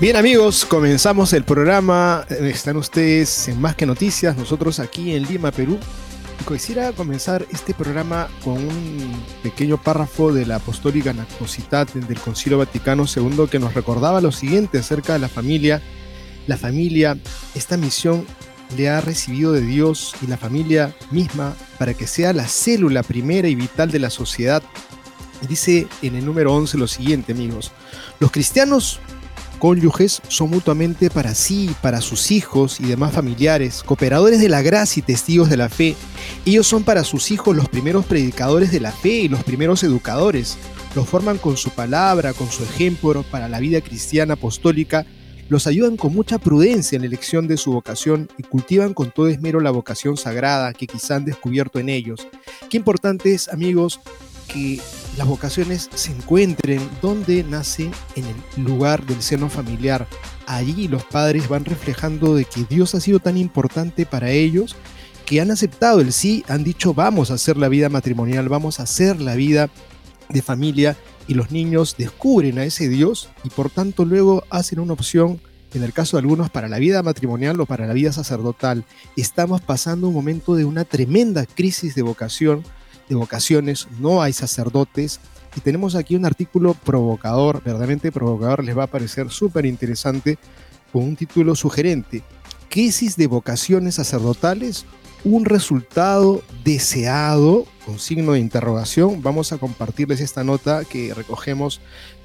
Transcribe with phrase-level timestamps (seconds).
[0.00, 2.24] Bien amigos, comenzamos el programa.
[2.30, 5.76] Están ustedes en Más que Noticias, nosotros aquí en Lima, Perú.
[6.46, 13.06] Quisiera comenzar este programa con un pequeño párrafo de la Apostólica Nacositat del Concilio Vaticano
[13.12, 15.82] II que nos recordaba lo siguiente acerca de la familia.
[16.46, 17.18] La familia,
[17.56, 18.24] esta misión
[18.76, 23.48] le ha recibido de Dios y la familia misma para que sea la célula primera
[23.48, 24.62] y vital de la sociedad.
[25.48, 27.72] Dice en el número 11 lo siguiente, amigos.
[28.20, 29.00] Los cristianos
[29.58, 35.00] cónyuges son mutuamente para sí, para sus hijos y demás familiares, cooperadores de la gracia
[35.00, 35.96] y testigos de la fe.
[36.46, 40.56] Ellos son para sus hijos los primeros predicadores de la fe y los primeros educadores.
[40.94, 45.04] Los forman con su palabra, con su ejemplo para la vida cristiana apostólica.
[45.48, 49.28] Los ayudan con mucha prudencia en la elección de su vocación y cultivan con todo
[49.28, 52.26] esmero la vocación sagrada que quizá han descubierto en ellos.
[52.68, 54.00] Qué importante es, amigos,
[54.46, 54.80] que
[55.18, 60.06] las vocaciones se encuentren donde nacen en el lugar del seno familiar.
[60.46, 64.76] Allí los padres van reflejando de que Dios ha sido tan importante para ellos
[65.26, 68.84] que han aceptado el sí, han dicho vamos a hacer la vida matrimonial, vamos a
[68.84, 69.68] hacer la vida
[70.28, 70.96] de familia
[71.26, 75.40] y los niños descubren a ese Dios y por tanto luego hacen una opción
[75.74, 78.84] en el caso de algunos para la vida matrimonial o para la vida sacerdotal.
[79.16, 82.62] Estamos pasando un momento de una tremenda crisis de vocación
[83.08, 85.20] de vocaciones, no hay sacerdotes.
[85.56, 90.38] Y tenemos aquí un artículo provocador, verdaderamente provocador, les va a parecer súper interesante,
[90.92, 92.22] con un título sugerente.
[92.68, 94.84] Crisis de vocaciones sacerdotales,
[95.24, 99.22] un resultado deseado, con signo de interrogación.
[99.22, 101.80] Vamos a compartirles esta nota que recogemos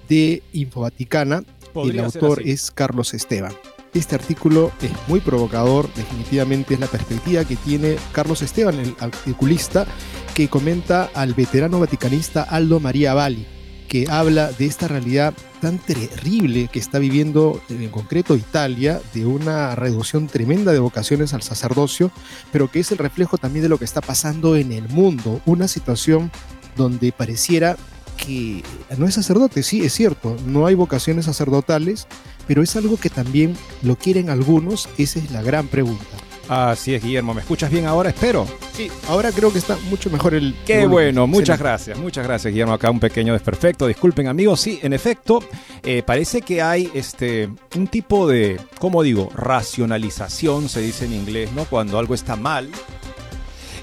[0.09, 1.43] de Infovaticana.
[1.75, 3.53] El autor es Carlos Esteban.
[3.93, 9.85] Este artículo es muy provocador, definitivamente es la perspectiva que tiene Carlos Esteban, el articulista,
[10.33, 13.45] que comenta al veterano vaticanista Aldo María Valli,
[13.87, 19.75] que habla de esta realidad tan terrible que está viviendo en concreto Italia, de una
[19.75, 22.11] reducción tremenda de vocaciones al sacerdocio,
[22.51, 25.67] pero que es el reflejo también de lo que está pasando en el mundo, una
[25.67, 26.31] situación
[26.75, 27.77] donde pareciera
[28.13, 28.63] que
[28.97, 32.07] no es sacerdote, sí, es cierto, no hay vocaciones sacerdotales,
[32.47, 36.06] pero es algo que también lo quieren algunos, esa es la gran pregunta.
[36.50, 37.34] Así es, Guillermo.
[37.34, 38.09] ¿Me escuchas bien ahora?
[38.09, 38.46] Espero.
[38.73, 40.53] Sí, ahora creo que está mucho mejor el.
[40.66, 42.73] Qué bueno, muchas gracias, muchas gracias, Guillermo.
[42.73, 43.88] Acá un pequeño desperfecto.
[43.88, 44.59] Disculpen, amigos.
[44.59, 45.41] Sí, en efecto,
[45.84, 49.29] eh, parece que hay este un tipo de, ¿cómo digo?
[49.34, 51.63] Racionalización, se dice en inglés, ¿no?
[51.63, 52.69] Cuando algo está mal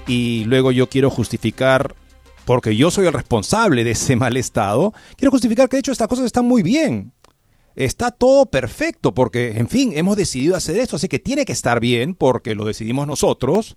[0.07, 1.95] y luego yo quiero justificar
[2.45, 6.07] porque yo soy el responsable de ese mal estado, quiero justificar que de hecho estas
[6.07, 7.13] cosas están muy bien
[7.75, 11.79] está todo perfecto porque, en fin, hemos decidido hacer esto, así que tiene que estar
[11.79, 13.75] bien porque lo decidimos nosotros.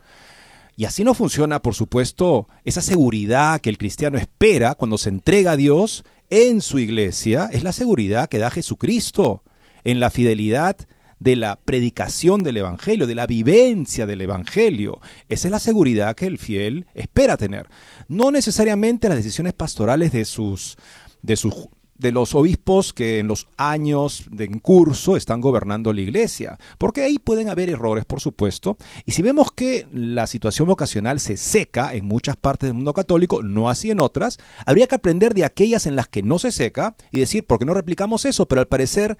[0.77, 5.53] Y así no funciona, por supuesto, esa seguridad que el cristiano espera cuando se entrega
[5.53, 9.45] a Dios en su iglesia, es la seguridad que da Jesucristo
[9.85, 10.77] en la fidelidad
[11.25, 15.01] de la predicación del Evangelio, de la vivencia del Evangelio.
[15.31, 17.67] Esa es la seguridad que el fiel espera tener.
[18.09, 20.77] No necesariamente las decisiones pastorales de sus,
[21.23, 26.01] de sus de los obispos que en los años de en curso están gobernando la
[26.01, 28.77] iglesia, porque ahí pueden haber errores, por supuesto,
[29.07, 33.45] y si vemos que la situación vocacional se seca en muchas partes del mundo católico,
[33.45, 36.97] no así en otras, habría que aprender de aquellas en las que no se seca
[37.13, 38.47] y decir, ¿por qué no replicamos eso?
[38.47, 39.17] Pero al parecer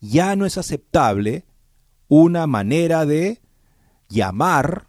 [0.00, 1.44] ya no es aceptable
[2.08, 3.40] una manera de
[4.08, 4.88] llamar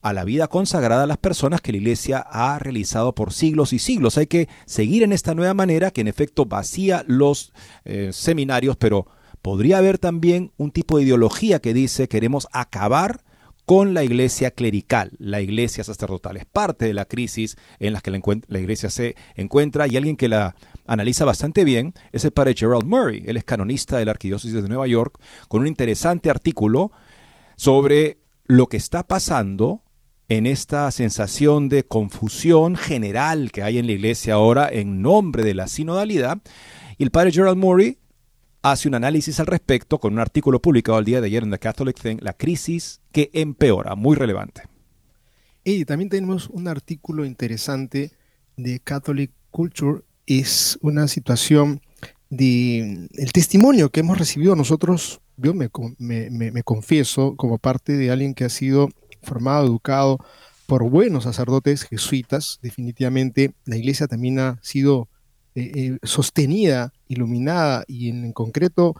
[0.00, 3.78] a la vida consagrada a las personas que la Iglesia ha realizado por siglos y
[3.78, 4.16] siglos.
[4.16, 7.52] Hay que seguir en esta nueva manera que en efecto vacía los
[7.84, 9.06] eh, seminarios, pero
[9.42, 13.22] podría haber también un tipo de ideología que dice queremos acabar
[13.68, 16.38] con la iglesia clerical, la iglesia sacerdotal.
[16.38, 20.28] Es parte de la crisis en la que la, iglesia se encuentra y alguien que
[20.28, 20.56] la
[20.86, 23.24] analiza bastante bien es el padre Gerald Murray.
[23.26, 26.92] Él es canonista de la Arquidiócesis de Nueva York, con un interesante artículo
[27.56, 28.16] sobre
[28.46, 29.82] lo que está pasando
[30.30, 35.52] en esta sensación de confusión general que hay en la iglesia ahora en nombre de
[35.52, 36.38] la sinodalidad.
[36.96, 37.98] Y el padre Gerald Murray
[38.62, 41.58] hace un análisis al respecto con un artículo publicado el día de ayer en The
[41.58, 44.62] Catholic Thing, La crisis que empeora, muy relevante.
[45.64, 48.12] Y también tenemos un artículo interesante
[48.56, 51.80] de Catholic Culture es una situación
[52.30, 58.34] de el testimonio que hemos recibido nosotros, yo me, me, confieso como parte de alguien
[58.34, 58.88] que ha sido
[59.22, 60.18] formado, educado
[60.66, 65.08] por buenos sacerdotes jesuitas, definitivamente la iglesia también ha sido
[65.58, 68.94] eh, eh, sostenida, iluminada y en, concreto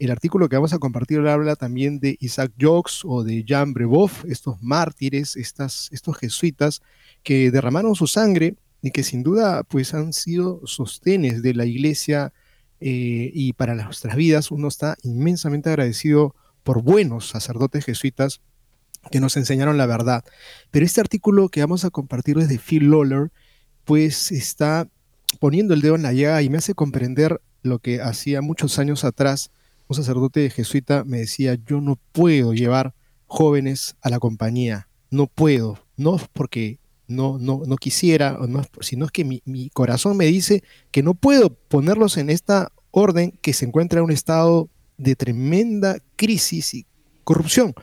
[0.00, 4.24] el artículo que vamos a compartir habla también de Isaac Jogues o de Jean Brebeuf,
[4.24, 6.80] estos mártires, estas, estos jesuitas
[7.22, 12.32] que derramaron su sangre y que sin duda pues han sido sostenes de la iglesia
[12.80, 16.34] eh, y para nuestras vidas uno está inmensamente agradecido
[16.64, 18.40] por buenos sacerdotes jesuitas
[19.12, 20.24] que nos enseñaron la verdad.
[20.72, 23.30] Pero este artículo que vamos a compartir desde Phil Lawler
[23.84, 24.88] pues está
[25.38, 29.04] poniendo el dedo en la llaga y me hace comprender lo que hacía muchos años
[29.04, 29.50] atrás
[29.90, 32.94] un sacerdote jesuita me decía, yo no puedo llevar
[33.26, 36.78] jóvenes a la compañía, no puedo, no porque
[37.08, 40.62] no, no, no quisiera, no, sino es que mi, corazón me dice
[40.92, 45.98] que no puedo ponerlos en esta orden que se encuentra en un estado de tremenda
[46.14, 46.86] crisis y
[47.24, 47.74] corrupción.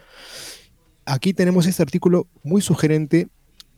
[1.06, 3.28] Aquí tenemos este artículo muy sugerente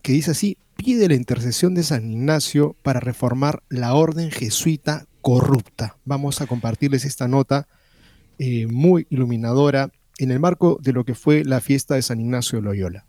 [0.01, 5.97] que dice así, pide la intercesión de San Ignacio para reformar la orden jesuita corrupta.
[6.05, 7.67] Vamos a compartirles esta nota
[8.37, 12.59] eh, muy iluminadora en el marco de lo que fue la fiesta de San Ignacio
[12.59, 13.05] de Loyola.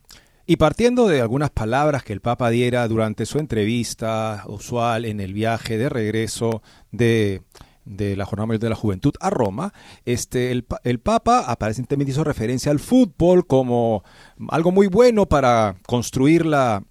[0.47, 5.33] Y partiendo de algunas palabras que el Papa diera durante su entrevista usual en el
[5.33, 7.43] viaje de regreso de,
[7.85, 9.73] la Jornada de la Juventud a Roma,
[10.05, 14.05] este, el, el, Papa aparentemente hizo referencia al fútbol como
[14.49, 16.85] algo muy bueno para construir la,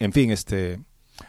[0.00, 0.80] en fin, este,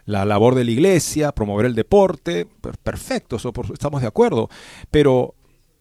[0.06, 2.48] la labor de la iglesia, promover el deporte,
[2.84, 4.50] perfecto, eso estamos de acuerdo,
[4.92, 5.36] pero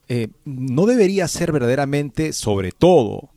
[0.08, 3.30] eh, no debería ser verdaderamente sobre todo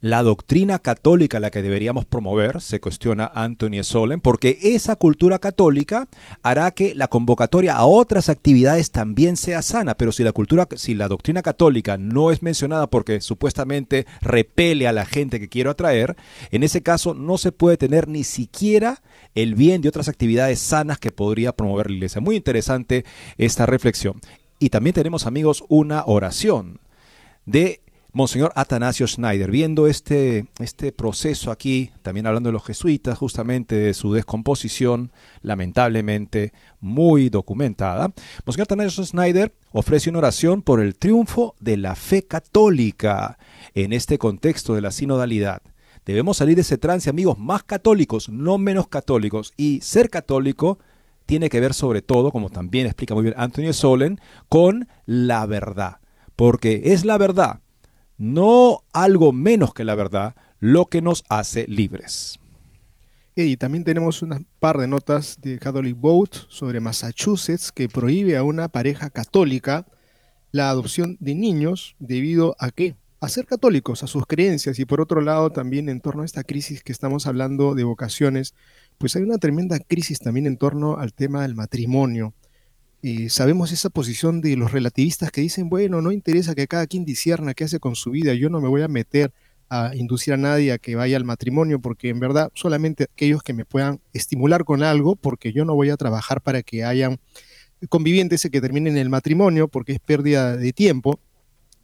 [0.00, 6.08] la doctrina católica la que deberíamos promover, se cuestiona Anthony Solen, porque esa cultura católica
[6.42, 10.94] hará que la convocatoria a otras actividades también sea sana, pero si la cultura si
[10.94, 16.16] la doctrina católica no es mencionada porque supuestamente repele a la gente que quiero atraer,
[16.50, 19.02] en ese caso no se puede tener ni siquiera
[19.34, 22.20] el bien de otras actividades sanas que podría promover la iglesia.
[22.20, 23.04] Muy interesante
[23.38, 24.20] esta reflexión.
[24.58, 26.80] Y también tenemos amigos una oración
[27.44, 27.80] de
[28.16, 33.92] Monseñor Atanasio Schneider, viendo este, este proceso aquí, también hablando de los jesuitas, justamente de
[33.92, 38.14] su descomposición, lamentablemente muy documentada,
[38.46, 43.36] Monseñor Atanasio Schneider ofrece una oración por el triunfo de la fe católica
[43.74, 45.60] en este contexto de la sinodalidad.
[46.06, 50.78] Debemos salir de ese trance, amigos, más católicos, no menos católicos, y ser católico
[51.26, 54.18] tiene que ver sobre todo, como también explica muy bien Antonio Solen,
[54.48, 55.98] con la verdad.
[56.34, 57.60] Porque es la verdad
[58.18, 62.38] no algo menos que la verdad, lo que nos hace libres.
[63.34, 68.42] Y también tenemos un par de notas de Catholic Vote sobre Massachusetts que prohíbe a
[68.42, 69.86] una pareja católica
[70.52, 72.96] la adopción de niños debido a qué?
[73.20, 76.44] A ser católicos, a sus creencias y por otro lado también en torno a esta
[76.44, 78.54] crisis que estamos hablando de vocaciones,
[78.96, 82.32] pues hay una tremenda crisis también en torno al tema del matrimonio.
[83.28, 87.54] Sabemos esa posición de los relativistas que dicen, bueno, no interesa que cada quien disierna
[87.54, 89.32] qué hace con su vida, yo no me voy a meter
[89.68, 93.52] a inducir a nadie a que vaya al matrimonio, porque en verdad solamente aquellos que
[93.52, 97.18] me puedan estimular con algo, porque yo no voy a trabajar para que hayan
[97.88, 101.20] convivientes que terminen el matrimonio, porque es pérdida de tiempo,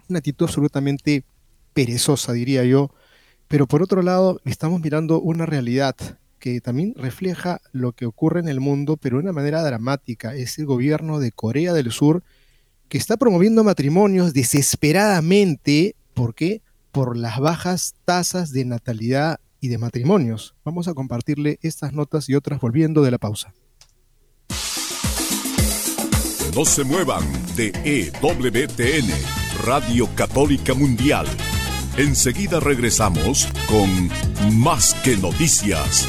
[0.08, 1.24] una actitud absolutamente
[1.72, 2.90] perezosa, diría yo,
[3.48, 5.94] pero por otro lado estamos mirando una realidad
[6.42, 10.34] que también refleja lo que ocurre en el mundo, pero de una manera dramática.
[10.34, 12.24] Es el gobierno de Corea del Sur
[12.88, 15.94] que está promoviendo matrimonios desesperadamente.
[16.14, 16.60] ¿Por qué?
[16.90, 20.56] Por las bajas tasas de natalidad y de matrimonios.
[20.64, 23.54] Vamos a compartirle estas notas y otras volviendo de la pausa.
[26.56, 27.22] No se muevan
[27.54, 29.08] de EWTN,
[29.64, 31.26] Radio Católica Mundial.
[31.96, 34.10] Enseguida regresamos con
[34.58, 36.08] Más que Noticias.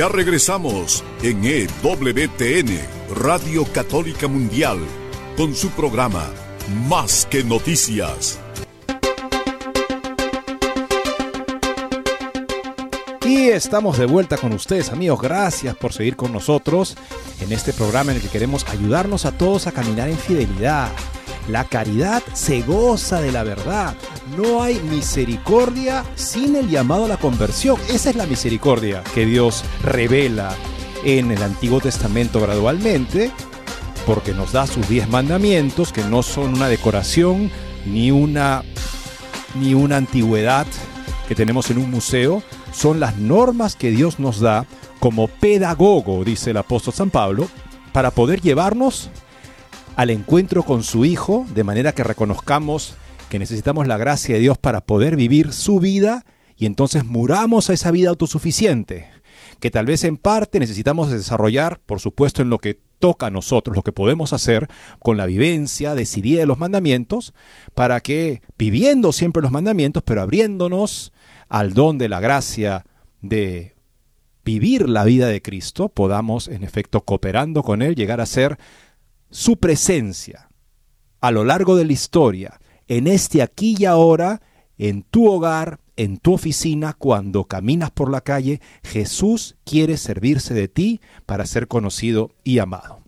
[0.00, 2.80] Ya regresamos en EWTN,
[3.16, 4.78] Radio Católica Mundial,
[5.36, 6.24] con su programa
[6.88, 8.40] Más que Noticias.
[13.26, 15.20] Y estamos de vuelta con ustedes, amigos.
[15.20, 16.96] Gracias por seguir con nosotros
[17.42, 20.90] en este programa en el que queremos ayudarnos a todos a caminar en fidelidad.
[21.50, 23.96] La caridad se goza de la verdad.
[24.36, 27.76] No hay misericordia sin el llamado a la conversión.
[27.88, 30.54] Esa es la misericordia que Dios revela
[31.04, 33.32] en el Antiguo Testamento gradualmente,
[34.06, 37.50] porque nos da sus diez mandamientos, que no son una decoración
[37.84, 38.62] ni una,
[39.56, 40.68] ni una antigüedad
[41.26, 44.66] que tenemos en un museo, son las normas que Dios nos da
[45.00, 47.48] como pedagogo, dice el apóstol San Pablo,
[47.92, 49.10] para poder llevarnos
[50.00, 52.94] al encuentro con su Hijo, de manera que reconozcamos
[53.28, 56.24] que necesitamos la gracia de Dios para poder vivir su vida
[56.56, 59.10] y entonces muramos a esa vida autosuficiente,
[59.60, 63.76] que tal vez en parte necesitamos desarrollar, por supuesto, en lo que toca a nosotros,
[63.76, 64.68] lo que podemos hacer
[65.00, 67.34] con la vivencia decidida de los mandamientos,
[67.74, 71.12] para que viviendo siempre los mandamientos, pero abriéndonos
[71.50, 72.86] al don de la gracia
[73.20, 73.74] de
[74.46, 78.58] vivir la vida de Cristo, podamos, en efecto, cooperando con Él, llegar a ser
[79.30, 80.48] su presencia
[81.20, 84.40] a lo largo de la historia, en este aquí y ahora,
[84.78, 90.68] en tu hogar, en tu oficina, cuando caminas por la calle, Jesús quiere servirse de
[90.68, 93.00] ti para ser conocido y amado.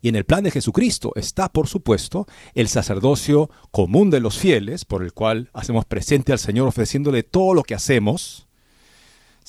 [0.00, 4.84] Y en el plan de Jesucristo está, por supuesto, el sacerdocio común de los fieles,
[4.84, 8.47] por el cual hacemos presente al Señor ofreciéndole todo lo que hacemos,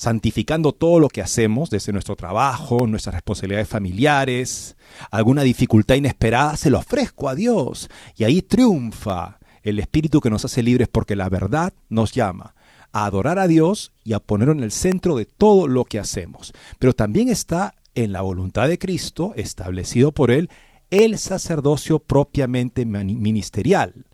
[0.00, 4.74] santificando todo lo que hacemos, desde nuestro trabajo, nuestras responsabilidades familiares,
[5.10, 7.90] alguna dificultad inesperada, se lo ofrezco a Dios.
[8.16, 12.54] Y ahí triunfa el Espíritu que nos hace libres porque la verdad nos llama
[12.92, 16.54] a adorar a Dios y a ponerlo en el centro de todo lo que hacemos.
[16.78, 20.48] Pero también está en la voluntad de Cristo, establecido por Él,
[20.88, 24.06] el sacerdocio propiamente ministerial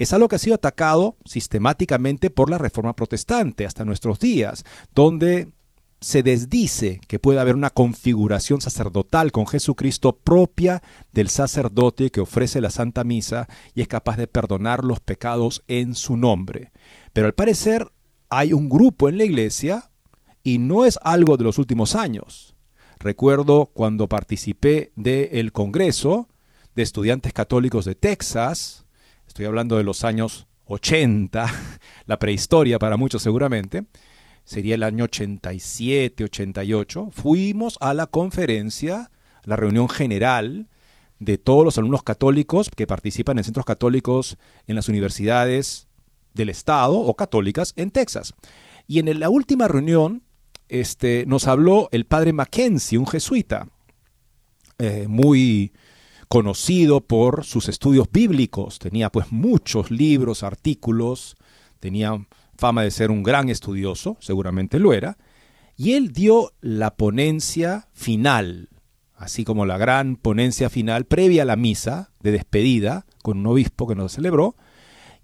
[0.00, 4.64] es algo que ha sido atacado sistemáticamente por la Reforma Protestante hasta nuestros días,
[4.94, 5.52] donde
[6.00, 12.62] se desdice que puede haber una configuración sacerdotal con Jesucristo propia del sacerdote que ofrece
[12.62, 16.72] la Santa Misa y es capaz de perdonar los pecados en su nombre.
[17.12, 17.92] Pero al parecer
[18.30, 19.90] hay un grupo en la iglesia
[20.42, 22.56] y no es algo de los últimos años.
[22.98, 26.26] Recuerdo cuando participé del Congreso
[26.74, 28.86] de Estudiantes Católicos de Texas,
[29.30, 31.46] estoy hablando de los años 80,
[32.06, 33.84] la prehistoria para muchos seguramente,
[34.44, 39.12] sería el año 87, 88, fuimos a la conferencia,
[39.44, 40.68] la reunión general
[41.20, 45.86] de todos los alumnos católicos que participan en centros católicos en las universidades
[46.34, 48.34] del Estado o católicas en Texas.
[48.88, 50.24] Y en la última reunión
[50.68, 53.68] este, nos habló el padre Mackenzie, un jesuita,
[54.78, 55.72] eh, muy
[56.30, 61.34] conocido por sus estudios bíblicos, tenía pues muchos libros, artículos,
[61.80, 62.24] tenía
[62.56, 65.18] fama de ser un gran estudioso, seguramente lo era,
[65.76, 68.68] y él dio la ponencia final,
[69.16, 73.88] así como la gran ponencia final previa a la misa de despedida con un obispo
[73.88, 74.54] que nos celebró,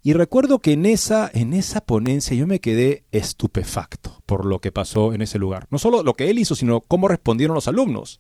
[0.03, 4.73] y recuerdo que en esa, en esa ponencia yo me quedé estupefacto por lo que
[4.73, 5.69] pasó en ese lugar.
[5.71, 8.19] No solo lo que él hizo, sino cómo respondieron los alumnos.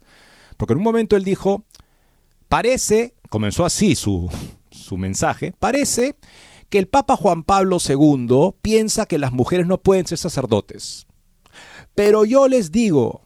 [0.56, 1.64] Porque en un momento él dijo,
[2.48, 4.30] Parece, comenzó así su,
[4.70, 6.16] su mensaje, parece
[6.68, 11.06] que el Papa Juan Pablo II piensa que las mujeres no pueden ser sacerdotes.
[11.94, 13.22] Pero yo les digo,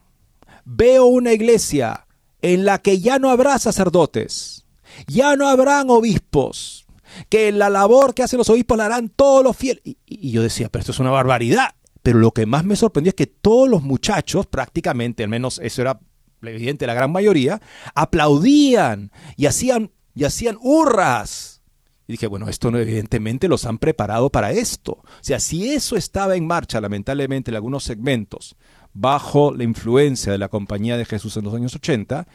[0.65, 2.07] veo una iglesia
[2.43, 4.65] en la que ya no habrá sacerdotes,
[5.07, 6.87] ya no habrán obispos,
[7.29, 9.83] que la labor que hacen los obispos la harán todos los fieles.
[9.85, 11.75] Y, y, yo decía, pero esto es una barbaridad.
[12.03, 15.83] pero lo que más me sorprendió es que todos los muchachos, prácticamente, al menos eso
[15.83, 16.01] era
[16.43, 17.61] evidente la gran mayoría,
[17.95, 21.63] aplaudían y hacían, y hacían hurras.
[22.07, 24.93] Y dije, bueno, esto no, evidentemente los han preparado para esto.
[24.93, 28.57] O sea, si eso estaba en marcha, lamentablemente, en algunos segmentos,
[28.93, 32.27] bajo la influencia de la Compañía de Jesús en los años 80,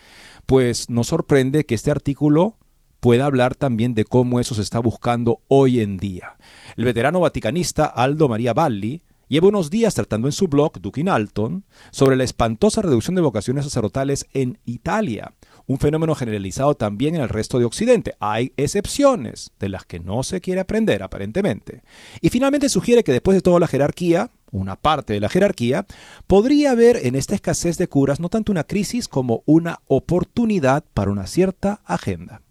[0.45, 2.57] pues nos sorprende que este artículo
[2.99, 6.37] pueda hablar también de cómo eso se está buscando hoy en día.
[6.77, 11.65] El veterano vaticanista Aldo María Valli lleva unos días tratando en su blog, Dukin Alton,
[11.91, 15.33] sobre la espantosa reducción de vocaciones sacerdotales en Italia,
[15.67, 18.15] un fenómeno generalizado también en el resto de Occidente.
[18.19, 21.81] Hay excepciones de las que no se quiere aprender aparentemente.
[22.21, 25.85] Y finalmente sugiere que después de toda la jerarquía, una parte de la jerarquía,
[26.27, 31.11] podría haber en esta escasez de curas no tanto una crisis como una oportunidad para
[31.11, 32.41] una cierta agenda.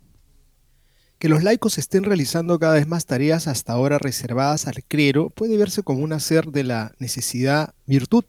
[1.19, 5.57] Que los laicos estén realizando cada vez más tareas hasta ahora reservadas al clero puede
[5.57, 8.25] verse como un hacer de la necesidad virtud.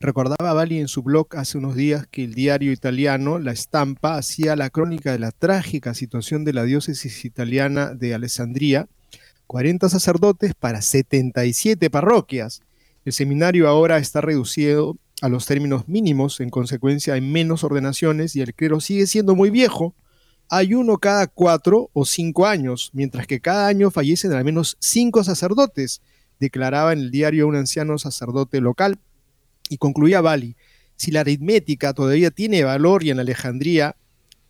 [0.00, 4.56] Recordaba Bali en su blog hace unos días que el diario italiano La Estampa hacía
[4.56, 8.88] la crónica de la trágica situación de la diócesis italiana de Alessandría,
[9.46, 12.62] 40 sacerdotes para 77 parroquias.
[13.04, 18.40] El seminario ahora está reducido a los términos mínimos, en consecuencia hay menos ordenaciones y
[18.40, 19.94] el clero sigue siendo muy viejo,
[20.54, 25.24] hay uno cada cuatro o cinco años, mientras que cada año fallecen al menos cinco
[25.24, 26.02] sacerdotes,
[26.40, 28.98] declaraba en el diario un anciano sacerdote local.
[29.70, 30.56] Y concluía Bali,
[30.94, 33.96] si la aritmética todavía tiene valor y en Alejandría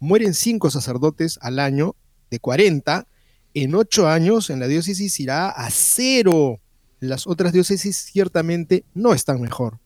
[0.00, 1.94] mueren cinco sacerdotes al año,
[2.32, 3.06] de 40,
[3.54, 6.58] en ocho años en la diócesis irá a cero.
[6.98, 9.78] Las otras diócesis ciertamente no están mejor.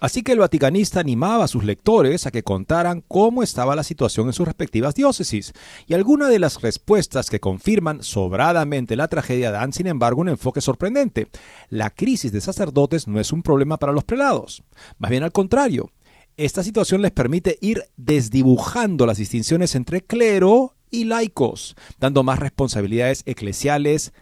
[0.00, 4.26] Así que el vaticanista animaba a sus lectores a que contaran cómo estaba la situación
[4.26, 5.52] en sus respectivas diócesis,
[5.86, 10.60] y algunas de las respuestas que confirman sobradamente la tragedia dan, sin embargo, un enfoque
[10.60, 11.28] sorprendente.
[11.68, 14.62] La crisis de sacerdotes no es un problema para los prelados,
[14.98, 15.90] más bien al contrario.
[16.36, 23.22] Esta situación les permite ir desdibujando las distinciones entre clero y laicos, dando más responsabilidades
[23.24, 24.12] eclesiales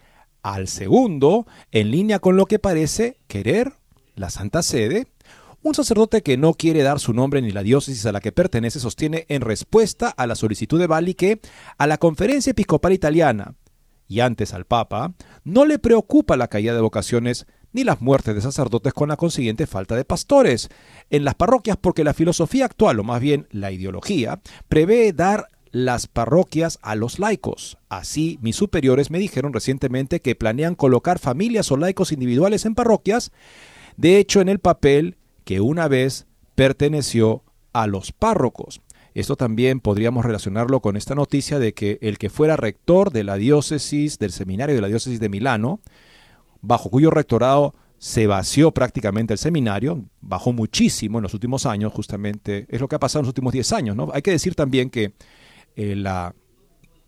[0.41, 3.73] al segundo, en línea con lo que parece querer
[4.15, 5.07] la Santa Sede
[5.65, 8.79] un sacerdote que no quiere dar su nombre ni la diócesis a la que pertenece
[8.79, 11.39] sostiene en respuesta a la solicitud de Bali que
[11.79, 13.55] a la Conferencia Episcopal Italiana
[14.07, 18.41] y antes al Papa no le preocupa la caída de vocaciones ni las muertes de
[18.41, 20.69] sacerdotes con la consiguiente falta de pastores
[21.09, 26.05] en las parroquias porque la filosofía actual, o más bien la ideología, prevé dar las
[26.05, 27.79] parroquias a los laicos.
[27.89, 33.31] Así, mis superiores me dijeron recientemente que planean colocar familias o laicos individuales en parroquias.
[33.97, 38.81] De hecho, en el papel que una vez perteneció a los párrocos.
[39.13, 43.35] Esto también podríamos relacionarlo con esta noticia de que el que fuera rector de la
[43.35, 45.79] diócesis, del seminario de la diócesis de Milano,
[46.61, 52.65] bajo cuyo rectorado se vació prácticamente el seminario, bajó muchísimo en los últimos años, justamente
[52.69, 53.95] es lo que ha pasado en los últimos 10 años.
[53.95, 54.09] ¿no?
[54.13, 55.13] Hay que decir también que
[55.77, 56.03] eh,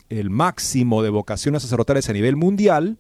[0.10, 2.98] el máximo de vocaciones sacerdotales a nivel mundial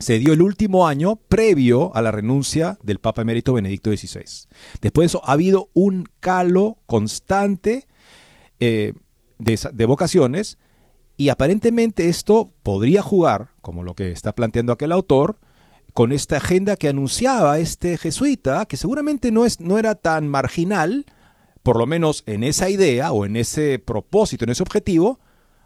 [0.00, 4.48] se dio el último año previo a la renuncia del Papa Emérito Benedicto XVI.
[4.80, 7.86] Después de eso ha habido un calo constante
[8.60, 8.94] eh,
[9.38, 10.58] de, vocaciones
[11.18, 15.38] y aparentemente esto podría jugar, como lo que está planteando aquel autor,
[15.92, 21.04] con esta agenda que anunciaba este jesuita, que seguramente no, es, no era tan marginal,
[21.62, 25.20] por lo menos en esa idea o en ese propósito, en ese objetivo,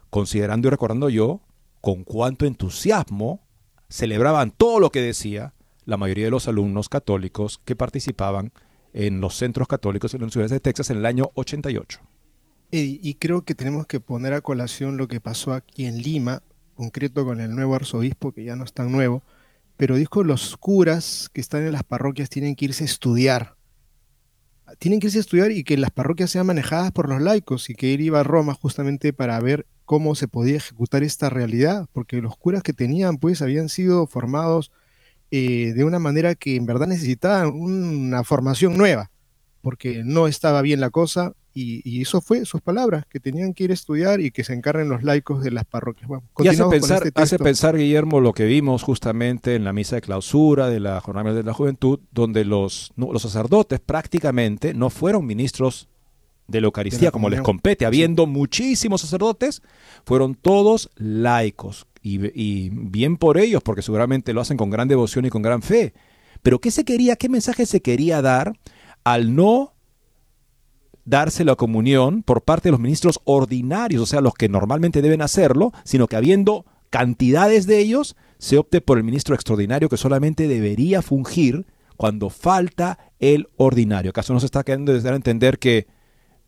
[0.09, 1.39] considerando y recordando yo
[1.79, 3.44] con cuánto entusiasmo
[3.89, 5.53] celebraban todo lo que decía
[5.85, 8.51] la mayoría de los alumnos católicos que participaban
[8.93, 11.99] en los centros católicos en las universidades de Texas en el año 88.
[12.71, 16.43] Y, creo que tenemos que poner a colación lo que pasó aquí en Lima,
[16.73, 19.23] concreto con el nuevo arzobispo, que ya no es tan nuevo,
[19.77, 23.55] pero dijo los curas que están en las parroquias tienen que irse a estudiar.
[24.79, 27.75] Tienen que irse a estudiar y que las parroquias sean manejadas por los laicos y
[27.75, 32.21] que él iba a Roma justamente para ver cómo se podía ejecutar esta realidad, porque
[32.21, 34.71] los curas que tenían pues habían sido formados
[35.31, 39.11] eh, de una manera que en verdad necesitaban una formación nueva,
[39.61, 43.71] porque no estaba bien la cosa y, eso fue sus palabras, que tenían que ir
[43.71, 46.09] a estudiar y que se encarguen los laicos de las parroquias.
[46.39, 50.01] y hace pensar, este hace pensar, Guillermo, lo que vimos justamente en la misa de
[50.01, 55.87] clausura de la Jornada de la Juventud, donde los, los sacerdotes prácticamente no fueron ministros
[56.47, 59.61] de la Eucaristía, como les compete, habiendo muchísimos sacerdotes,
[60.05, 61.87] fueron todos laicos.
[62.01, 65.93] Y, bien por ellos, porque seguramente lo hacen con gran devoción y con gran fe.
[66.43, 68.59] Pero ¿qué se quería, qué mensaje se quería dar
[69.03, 69.73] al no
[71.03, 75.21] darse la comunión por parte de los ministros ordinarios, o sea, los que normalmente deben
[75.21, 80.47] hacerlo, sino que habiendo cantidades de ellos, se opte por el ministro extraordinario que solamente
[80.47, 81.65] debería fungir
[81.97, 84.11] cuando falta el ordinario.
[84.11, 85.87] ¿Acaso nos está quedando de dar a entender que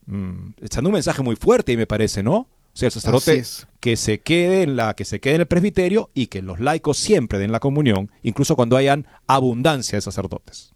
[0.08, 2.36] mm, está dando un mensaje muy fuerte y me parece, ¿no?
[2.36, 3.44] O sea, el sacerdote
[3.80, 6.98] que se quede en la que se quede en el presbiterio y que los laicos
[6.98, 10.74] siempre den la comunión, incluso cuando hayan abundancia de sacerdotes.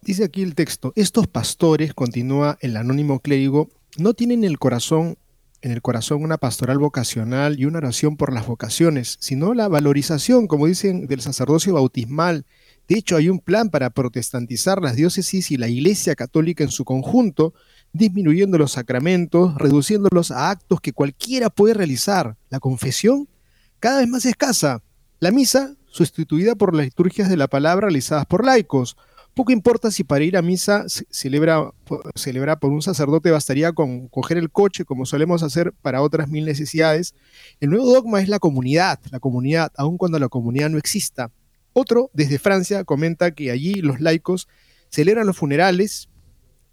[0.00, 3.68] Dice aquí el texto, estos pastores, continúa el anónimo clérigo,
[3.98, 5.18] no tienen el corazón
[5.60, 10.46] en el corazón una pastoral vocacional y una oración por las vocaciones, sino la valorización,
[10.46, 12.46] como dicen, del sacerdocio bautismal.
[12.86, 16.84] De hecho, hay un plan para protestantizar las diócesis y la Iglesia católica en su
[16.84, 17.54] conjunto,
[17.92, 22.36] disminuyendo los sacramentos, reduciéndolos a actos que cualquiera puede realizar.
[22.50, 23.28] La confesión,
[23.80, 24.82] cada vez más escasa.
[25.20, 28.96] La misa, sustituida por las liturgias de la palabra realizadas por laicos.
[29.34, 31.72] Poco importa si para ir a misa celebra,
[32.14, 36.44] celebra por un sacerdote bastaría con coger el coche, como solemos hacer para otras mil
[36.44, 37.14] necesidades.
[37.60, 41.30] El nuevo dogma es la comunidad, la comunidad, aun cuando la comunidad no exista.
[41.72, 44.48] Otro, desde Francia, comenta que allí los laicos
[44.90, 46.08] celebran los funerales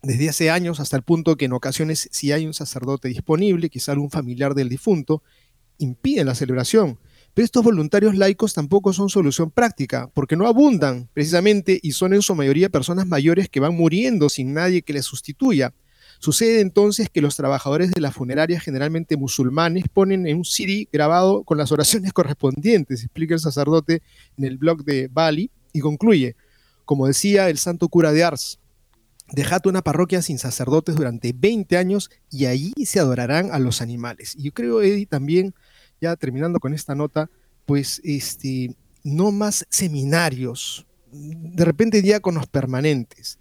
[0.06, 3.92] desde hace años hasta el punto que en ocasiones si hay un sacerdote disponible, quizá
[3.92, 5.24] algún familiar del difunto,
[5.78, 7.00] impiden la celebración.
[7.34, 12.22] Pero estos voluntarios laicos tampoco son solución práctica, porque no abundan precisamente y son en
[12.22, 15.74] su mayoría personas mayores que van muriendo sin nadie que les sustituya.
[16.20, 21.44] Sucede entonces que los trabajadores de las funerarias, generalmente musulmanes, ponen en un CD grabado
[21.44, 24.02] con las oraciones correspondientes, explica el sacerdote
[24.38, 26.38] en el blog de Bali, y concluye,
[26.86, 28.60] como decía el santo cura de Ars,
[29.32, 34.36] dejad una parroquia sin sacerdotes durante 20 años y allí se adorarán a los animales.
[34.36, 35.54] Y yo creo, Eddie, también
[36.02, 37.30] ya terminando con esta nota,
[37.66, 43.40] pues este, no más seminarios, de repente diáconos permanentes.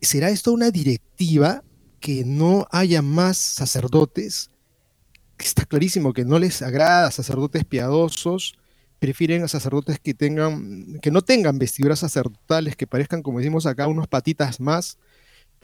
[0.00, 1.64] ¿Será esto una directiva
[2.00, 4.50] que no haya más sacerdotes?
[5.38, 8.58] Está clarísimo que no les agrada sacerdotes piadosos,
[8.98, 13.86] prefieren a sacerdotes que tengan, que no tengan vestiduras sacerdotales, que parezcan, como decimos acá,
[13.86, 14.98] unos patitas más,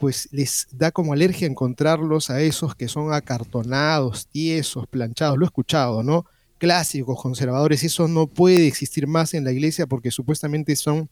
[0.03, 5.37] pues les da como alergia encontrarlos a esos que son acartonados, tiesos, planchados.
[5.37, 6.25] Lo he escuchado, ¿no?
[6.57, 11.09] clásicos, conservadores, eso no puede existir más en la iglesia porque supuestamente son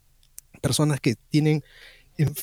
[0.60, 1.64] personas que tienen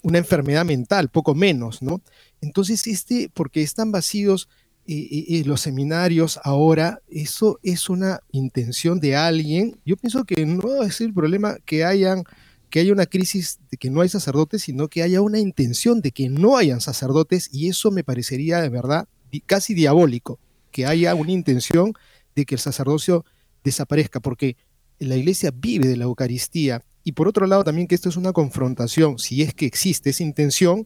[0.03, 2.01] una enfermedad mental, poco menos, ¿no?
[2.41, 4.49] Entonces, este, porque están vacíos
[4.87, 9.79] los seminarios ahora, eso es una intención de alguien.
[9.85, 12.25] Yo pienso que no es el problema que hayan
[12.71, 16.13] que haya una crisis de que no hay sacerdotes, sino que haya una intención de
[16.13, 19.09] que no hayan sacerdotes, y eso me parecería de verdad
[19.47, 20.39] casi diabólico,
[20.71, 21.93] que haya una intención
[22.35, 23.25] de que el sacerdocio
[23.65, 24.57] desaparezca, porque
[24.99, 26.83] la iglesia vive de la Eucaristía.
[27.05, 30.23] Y por otro lado también que esto es una confrontación, si es que existe esa
[30.23, 30.85] intención,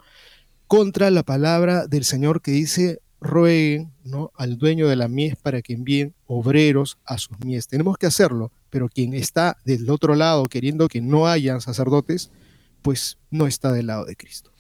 [0.67, 4.33] contra la palabra del Señor que dice, rueguen ¿no?
[4.37, 7.69] al dueño de la mies para que envíen obreros a sus mies.
[7.69, 12.31] Tenemos que hacerlo, pero quien está del otro lado queriendo que no hayan sacerdotes,
[12.83, 14.51] pues no está del lado de Cristo.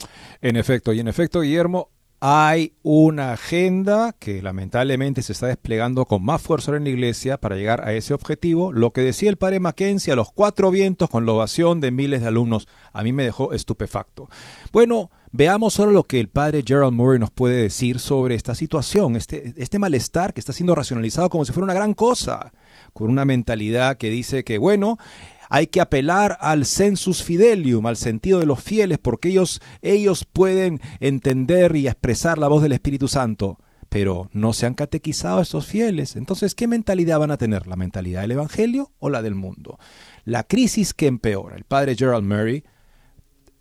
[0.40, 1.90] En efecto, y en efecto, Guillermo,
[2.24, 7.56] hay una agenda que lamentablemente se está desplegando con más fuerza en la iglesia para
[7.56, 8.72] llegar a ese objetivo.
[8.72, 12.20] Lo que decía el padre Mackenzie a los cuatro vientos con la ovación de miles
[12.20, 14.28] de alumnos, a mí me dejó estupefacto.
[14.72, 19.16] Bueno, veamos solo lo que el padre Gerald Murray nos puede decir sobre esta situación,
[19.16, 22.52] este, este malestar que está siendo racionalizado como si fuera una gran cosa,
[22.92, 24.98] con una mentalidad que dice que, bueno,
[25.48, 30.80] hay que apelar al sensus fidelium, al sentido de los fieles, porque ellos, ellos pueden
[31.00, 33.58] entender y expresar la voz del Espíritu Santo.
[33.90, 36.16] Pero no se han catequizado estos fieles.
[36.16, 37.66] Entonces, ¿qué mentalidad van a tener?
[37.66, 39.78] ¿La mentalidad del Evangelio o la del mundo?
[40.24, 41.56] La crisis que empeora.
[41.56, 42.64] El padre Gerald Murray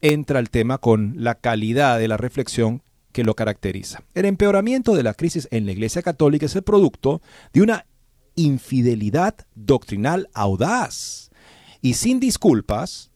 [0.02, 4.04] entra al tema con la calidad de la reflexión que lo caracteriza.
[4.14, 7.22] El empeoramiento de la crisis en la Iglesia Católica es el producto
[7.54, 7.86] de una
[8.36, 11.30] infidelidad doctrinal audaz
[11.82, 13.12] y sin disculpas,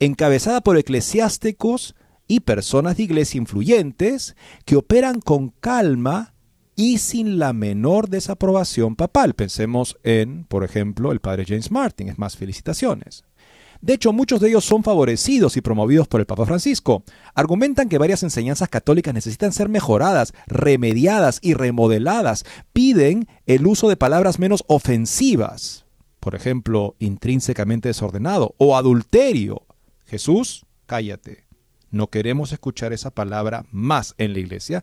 [0.00, 1.94] encabezada por eclesiásticos
[2.26, 6.34] y personas de iglesia influyentes que operan con calma
[6.76, 9.34] y sin la menor desaprobación papal.
[9.34, 12.08] Pensemos en, por ejemplo, el padre James Martin.
[12.08, 13.24] Es más, felicitaciones.
[13.84, 17.04] De hecho, muchos de ellos son favorecidos y promovidos por el Papa Francisco.
[17.34, 22.44] Argumentan que varias enseñanzas católicas necesitan ser mejoradas, remediadas y remodeladas.
[22.72, 25.84] Piden el uso de palabras menos ofensivas
[26.24, 29.66] por ejemplo, intrínsecamente desordenado o adulterio.
[30.06, 31.43] Jesús, cállate.
[31.94, 34.82] No queremos escuchar esa palabra más en la iglesia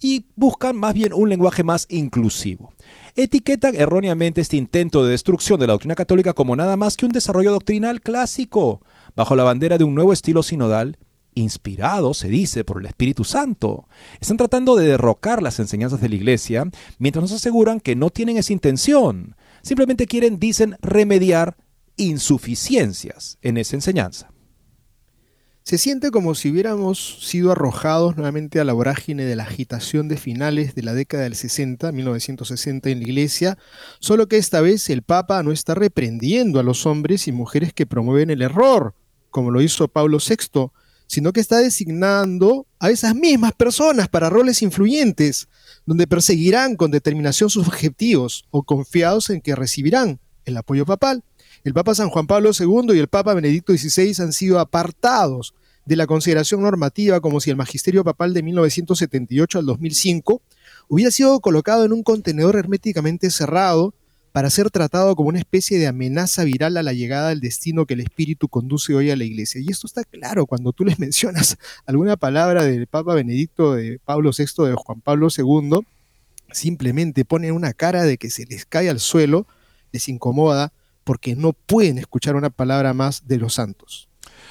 [0.00, 2.72] y buscan más bien un lenguaje más inclusivo.
[3.16, 7.12] Etiquetan erróneamente este intento de destrucción de la doctrina católica como nada más que un
[7.12, 8.82] desarrollo doctrinal clásico,
[9.16, 10.96] bajo la bandera de un nuevo estilo sinodal
[11.34, 13.88] inspirado, se dice, por el Espíritu Santo.
[14.20, 18.36] Están tratando de derrocar las enseñanzas de la Iglesia, mientras nos aseguran que no tienen
[18.36, 19.34] esa intención.
[19.62, 21.56] Simplemente quieren, dicen, remediar
[21.96, 24.30] insuficiencias en esa enseñanza.
[25.66, 30.18] Se siente como si hubiéramos sido arrojados nuevamente a la vorágine de la agitación de
[30.18, 33.58] finales de la década del 60, 1960 en la iglesia,
[33.98, 37.86] solo que esta vez el Papa no está reprendiendo a los hombres y mujeres que
[37.86, 38.94] promueven el error,
[39.30, 40.70] como lo hizo Pablo VI,
[41.06, 45.48] sino que está designando a esas mismas personas para roles influyentes,
[45.86, 51.24] donde perseguirán con determinación sus objetivos o confiados en que recibirán el apoyo papal.
[51.64, 55.54] El Papa San Juan Pablo II y el Papa Benedicto XVI han sido apartados
[55.86, 60.42] de la consideración normativa como si el magisterio papal de 1978 al 2005
[60.88, 63.94] hubiera sido colocado en un contenedor herméticamente cerrado
[64.32, 67.94] para ser tratado como una especie de amenaza viral a la llegada del destino que
[67.94, 69.62] el Espíritu conduce hoy a la Iglesia.
[69.62, 74.32] Y esto está claro cuando tú les mencionas alguna palabra del Papa Benedicto, de Pablo
[74.36, 75.78] VI, de Juan Pablo II,
[76.52, 79.46] simplemente ponen una cara de que se les cae al suelo,
[79.92, 80.70] les incomoda,
[81.04, 84.08] porque no pueden escuchar una palabra más de los santos.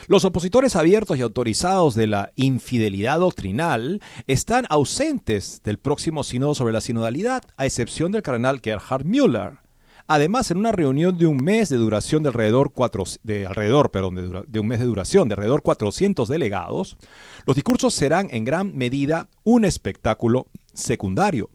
[0.08, 6.74] Los opositores abiertos y autorizados de la infidelidad doctrinal están ausentes del próximo sínodo sobre
[6.74, 9.60] la sinodalidad, a excepción del cardenal Gerhard Müller.
[10.06, 14.80] Además, en una reunión de un mes de duración de alrededor, de, de un mes
[14.80, 16.98] de duración de alrededor 400 delegados,
[17.46, 21.50] los discursos serán en gran medida un espectáculo secundario.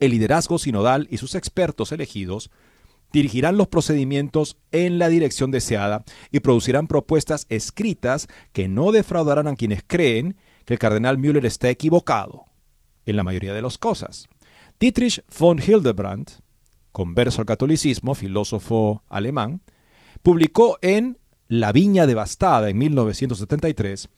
[0.00, 2.50] El liderazgo sinodal y sus expertos elegidos
[3.12, 9.56] dirigirán los procedimientos en la dirección deseada y producirán propuestas escritas que no defraudarán a
[9.56, 12.46] quienes creen que el cardenal Müller está equivocado
[13.06, 14.28] en la mayoría de las cosas.
[14.78, 16.30] Dietrich von Hildebrand,
[16.90, 19.62] converso al catolicismo, filósofo alemán,
[20.22, 24.08] publicó en La Viña Devastada en 1973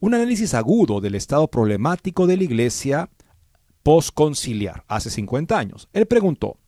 [0.00, 3.10] un análisis agudo del estado problemático de la Iglesia
[3.82, 5.88] postconciliar hace 50 años.
[5.92, 6.58] Él preguntó,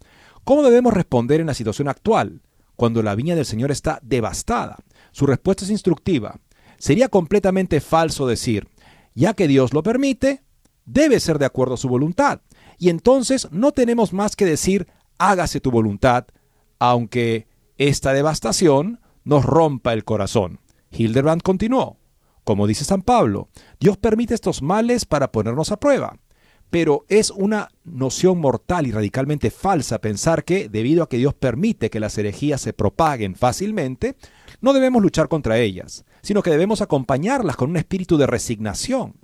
[0.44, 2.42] ¿Cómo debemos responder en la situación actual,
[2.76, 4.76] cuando la viña del Señor está devastada?
[5.10, 6.38] Su respuesta es instructiva.
[6.76, 8.68] Sería completamente falso decir,
[9.14, 10.42] ya que Dios lo permite,
[10.84, 12.42] debe ser de acuerdo a su voluntad.
[12.78, 16.26] Y entonces no tenemos más que decir, hágase tu voluntad,
[16.78, 20.60] aunque esta devastación nos rompa el corazón.
[20.90, 21.96] Hildebrand continuó,
[22.44, 23.48] como dice San Pablo,
[23.80, 26.18] Dios permite estos males para ponernos a prueba
[26.74, 31.88] pero es una noción mortal y radicalmente falsa pensar que, debido a que Dios permite
[31.88, 34.16] que las herejías se propaguen fácilmente,
[34.60, 39.14] no debemos luchar contra ellas, sino que debemos acompañarlas con un espíritu de resignación.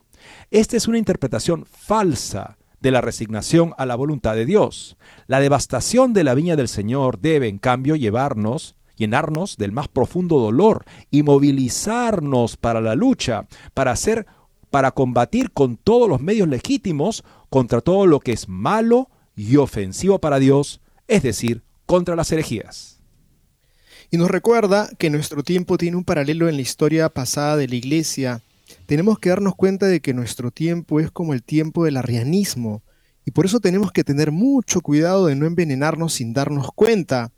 [0.52, 4.96] Esta es una interpretación falsa de la resignación a la voluntad de Dios.
[5.26, 10.38] La devastación de la viña del Señor debe, en cambio, llevarnos llenarnos del más profundo
[10.38, 14.26] dolor y movilizarnos para la lucha, para hacer
[14.70, 20.18] para combatir con todos los medios legítimos contra todo lo que es malo y ofensivo
[20.20, 23.00] para Dios, es decir, contra las herejías.
[24.10, 27.76] Y nos recuerda que nuestro tiempo tiene un paralelo en la historia pasada de la
[27.76, 28.42] Iglesia.
[28.86, 32.82] Tenemos que darnos cuenta de que nuestro tiempo es como el tiempo del arrianismo,
[33.24, 37.30] y por eso tenemos que tener mucho cuidado de no envenenarnos sin darnos cuenta.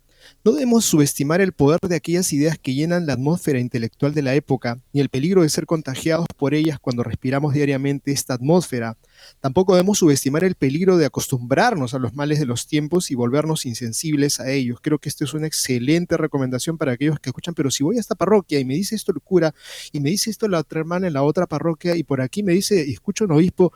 [0.45, 4.35] No debemos subestimar el poder de aquellas ideas que llenan la atmósfera intelectual de la
[4.35, 8.97] época, ni el peligro de ser contagiados por ellas cuando respiramos diariamente esta atmósfera.
[9.39, 13.65] Tampoco debemos subestimar el peligro de acostumbrarnos a los males de los tiempos y volvernos
[13.65, 14.79] insensibles a ellos.
[14.81, 18.01] Creo que esto es una excelente recomendación para aquellos que escuchan, pero si voy a
[18.01, 19.53] esta parroquia y me dice esto el cura,
[19.91, 22.53] y me dice esto la otra hermana en la otra parroquia, y por aquí me
[22.53, 23.71] dice, y escucho un obispo,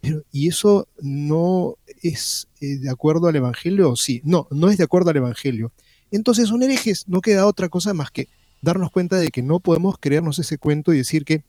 [0.00, 3.96] pero, ¿y eso no es eh, de acuerdo al Evangelio?
[3.96, 5.72] Sí, no, no es de acuerdo al Evangelio
[6.10, 7.04] entonces son herejes.
[7.08, 8.28] No queda otra cosa más que
[8.62, 11.44] darnos cuenta de que no podemos creernos ese cuento y decir que,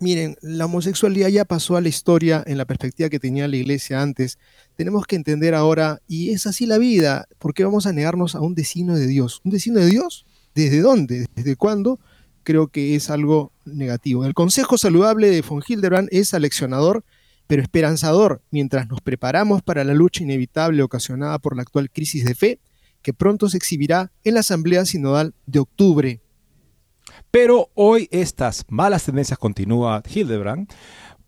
[0.00, 4.02] miren, la homosexualidad ya pasó a la historia en la perspectiva que tenía la iglesia
[4.02, 4.38] antes.
[4.76, 8.40] Tenemos que entender ahora, y es así la vida, ¿por qué vamos a negarnos a
[8.40, 9.40] un destino de Dios?
[9.44, 10.26] ¿Un destino de Dios?
[10.54, 11.26] ¿Desde dónde?
[11.34, 12.00] ¿Desde cuándo?
[12.42, 14.24] Creo que es algo negativo.
[14.24, 17.04] El consejo saludable de von Hildebrand es aleccionador,
[17.46, 18.40] pero esperanzador.
[18.50, 22.60] Mientras nos preparamos para la lucha inevitable ocasionada por la actual crisis de fe,
[23.06, 26.22] que pronto se exhibirá en la Asamblea Sinodal de octubre.
[27.30, 30.68] Pero hoy estas malas tendencias, continúa Hildebrand,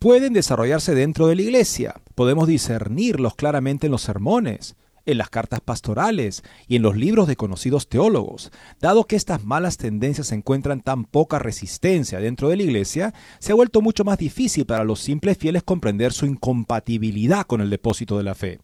[0.01, 1.95] pueden desarrollarse dentro de la Iglesia.
[2.17, 4.75] Podemos discernirlos claramente en los sermones,
[5.07, 8.51] en las cartas pastorales y en los libros de conocidos teólogos.
[8.81, 13.55] Dado que estas malas tendencias encuentran tan poca resistencia dentro de la Iglesia, se ha
[13.55, 18.25] vuelto mucho más difícil para los simples fieles comprender su incompatibilidad con el depósito de
[18.25, 18.59] la fe.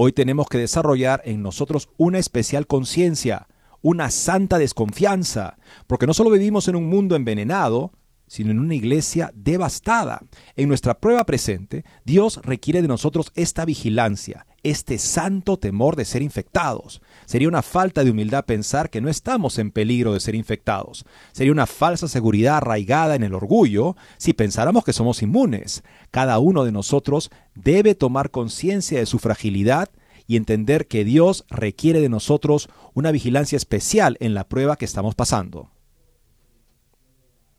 [0.00, 3.48] Hoy tenemos que desarrollar en nosotros una especial conciencia,
[3.82, 5.58] una santa desconfianza,
[5.88, 7.90] porque no solo vivimos en un mundo envenenado,
[8.28, 10.20] sino en una iglesia devastada.
[10.54, 16.22] En nuestra prueba presente, Dios requiere de nosotros esta vigilancia, este santo temor de ser
[16.22, 17.00] infectados.
[17.26, 21.04] Sería una falta de humildad pensar que no estamos en peligro de ser infectados.
[21.32, 25.82] Sería una falsa seguridad arraigada en el orgullo si pensáramos que somos inmunes.
[26.10, 29.90] Cada uno de nosotros debe tomar conciencia de su fragilidad
[30.26, 35.14] y entender que Dios requiere de nosotros una vigilancia especial en la prueba que estamos
[35.14, 35.70] pasando.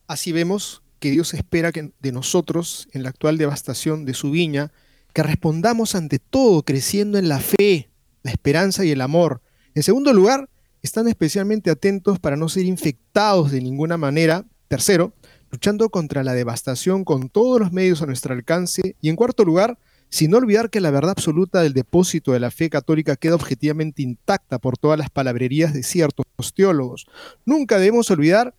[0.08, 4.72] Así vemos que Dios espera que de nosotros, en la actual devastación de su viña,
[5.14, 7.90] que respondamos ante todo creciendo en la fe,
[8.24, 9.42] la esperanza y el amor.
[9.76, 10.50] En segundo lugar,
[10.82, 14.46] están especialmente atentos para no ser infectados de ninguna manera.
[14.68, 15.14] Tercero,
[15.52, 18.96] luchando contra la devastación con todos los medios a nuestro alcance.
[19.02, 19.78] Y en cuarto lugar,
[20.10, 24.58] sin olvidar que la verdad absoluta del depósito de la fe católica queda objetivamente intacta
[24.60, 27.08] por todas las palabrerías de ciertos teólogos.
[27.46, 28.56] Nunca debemos olvidar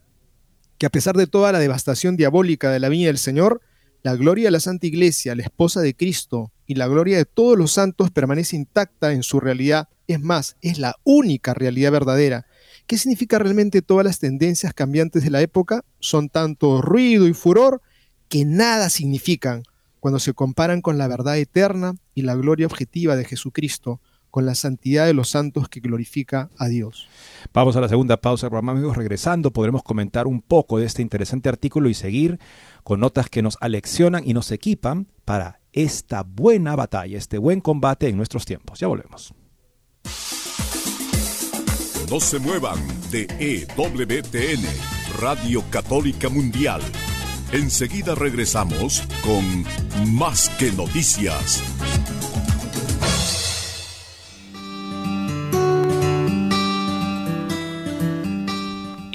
[0.78, 3.60] que a pesar de toda la devastación diabólica de la viña del Señor,
[4.02, 7.58] la gloria de la Santa Iglesia, la esposa de Cristo, y la gloria de todos
[7.58, 9.88] los santos permanece intacta en su realidad.
[10.06, 12.46] Es más, es la única realidad verdadera.
[12.86, 15.84] ¿Qué significa realmente todas las tendencias cambiantes de la época?
[15.98, 17.82] Son tanto ruido y furor
[18.28, 19.64] que nada significan
[19.98, 24.54] cuando se comparan con la verdad eterna y la gloria objetiva de Jesucristo, con la
[24.54, 27.08] santidad de los santos que glorifica a Dios.
[27.52, 28.96] Vamos a la segunda pausa, amigos.
[28.96, 32.38] Regresando, podremos comentar un poco de este interesante artículo y seguir
[32.84, 38.08] con notas que nos aleccionan y nos equipan para esta buena batalla, este buen combate
[38.08, 38.78] en nuestros tiempos.
[38.80, 39.34] Ya volvemos.
[42.10, 42.78] No se muevan
[43.12, 44.64] de EWTN,
[45.20, 46.80] Radio Católica Mundial.
[47.52, 49.64] Enseguida regresamos con
[50.12, 51.62] Más que Noticias.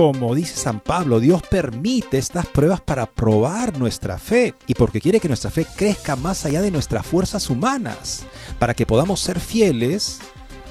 [0.00, 5.20] Como dice San Pablo, Dios permite estas pruebas para probar nuestra fe y porque quiere
[5.20, 8.24] que nuestra fe crezca más allá de nuestras fuerzas humanas,
[8.58, 10.20] para que podamos ser fieles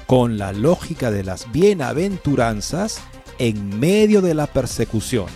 [0.08, 2.98] con la lógica de las bienaventuranzas
[3.38, 5.26] en medio de la persecución.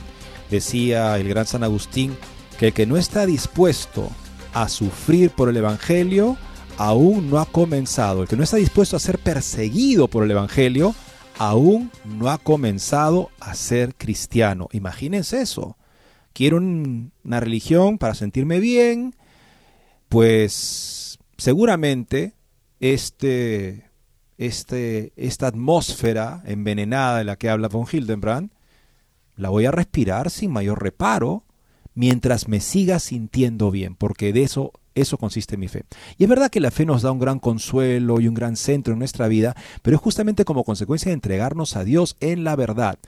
[0.50, 2.16] Decía el gran San Agustín
[2.58, 4.10] que el que no está dispuesto
[4.54, 6.36] a sufrir por el Evangelio
[6.78, 8.22] aún no ha comenzado.
[8.22, 10.96] El que no está dispuesto a ser perseguido por el Evangelio
[11.38, 14.68] aún no ha comenzado a ser cristiano.
[14.72, 15.76] Imagínense eso.
[16.32, 19.14] Quiero una religión para sentirme bien,
[20.08, 22.34] pues seguramente
[22.80, 23.90] este,
[24.38, 28.50] este, esta atmósfera envenenada de la que habla von Hildenbrand,
[29.36, 31.44] la voy a respirar sin mayor reparo
[31.94, 35.84] mientras me siga sintiendo bien, porque de eso eso consiste en mi fe.
[36.18, 38.92] Y es verdad que la fe nos da un gran consuelo y un gran centro
[38.92, 42.98] en nuestra vida, pero es justamente como consecuencia de entregarnos a Dios en la verdad.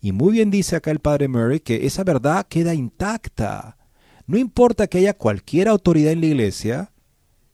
[0.00, 3.76] Y muy bien dice acá el padre Murray que esa verdad queda intacta.
[4.26, 6.92] No importa que haya cualquier autoridad en la iglesia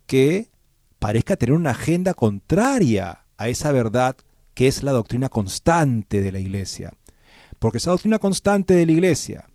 [0.06, 0.50] que
[0.98, 4.16] parezca tener una agenda contraria a esa verdad
[4.54, 6.92] que es la doctrina constante de la iglesia.
[7.58, 9.46] Porque esa doctrina constante de la iglesia,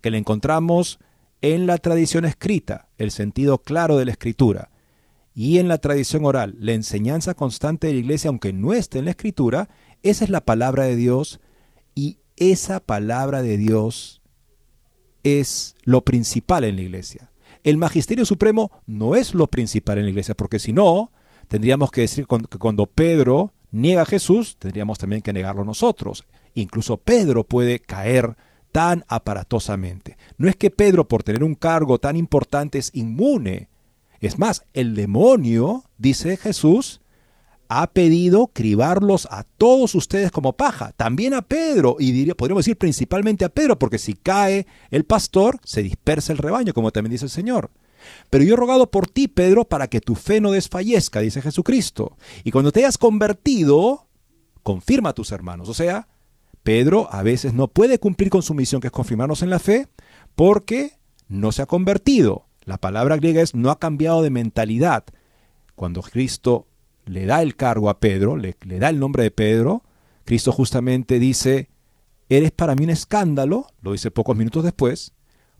[0.00, 0.98] que la encontramos
[1.42, 4.70] en la tradición escrita, el sentido claro de la escritura,
[5.34, 9.04] y en la tradición oral, la enseñanza constante de la iglesia, aunque no esté en
[9.04, 9.68] la escritura,
[10.02, 11.40] esa es la palabra de Dios
[11.94, 14.20] y esa palabra de Dios
[15.22, 17.30] es lo principal en la iglesia.
[17.64, 21.12] el magisterio supremo no es lo principal en la iglesia, porque si no,
[21.48, 26.24] tendríamos que decir que cuando Pedro niega a Jesús, tendríamos también que negarlo nosotros.
[26.54, 28.36] Incluso Pedro puede caer
[28.72, 30.16] tan aparatosamente.
[30.36, 33.68] No es que Pedro, por tener un cargo tan importante, es inmune.
[34.20, 37.00] Es más, el demonio, dice Jesús,
[37.68, 42.78] ha pedido cribarlos a todos ustedes como paja, también a Pedro, y diría, podríamos decir
[42.78, 47.26] principalmente a Pedro, porque si cae el pastor, se dispersa el rebaño, como también dice
[47.26, 47.70] el Señor.
[48.30, 52.16] Pero yo he rogado por ti, Pedro, para que tu fe no desfallezca, dice Jesucristo.
[52.42, 54.06] Y cuando te hayas convertido,
[54.62, 55.68] confirma a tus hermanos.
[55.68, 56.08] O sea,
[56.62, 59.88] Pedro a veces no puede cumplir con su misión, que es confirmarnos en la fe,
[60.34, 60.98] porque
[61.28, 62.46] no se ha convertido.
[62.64, 65.04] La palabra griega es no ha cambiado de mentalidad.
[65.74, 66.66] Cuando Cristo
[67.06, 69.82] le da el cargo a Pedro, le, da el nombre de Pedro,
[70.24, 71.70] Cristo justamente dice,
[72.28, 75.14] eres para mí un escándalo, lo dice pocos minutos después,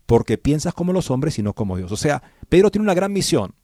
[0.05, 1.91] porque piensas como los hombres y no como Dios.
[1.91, 3.55] O sea, Pedro tiene una gran misión,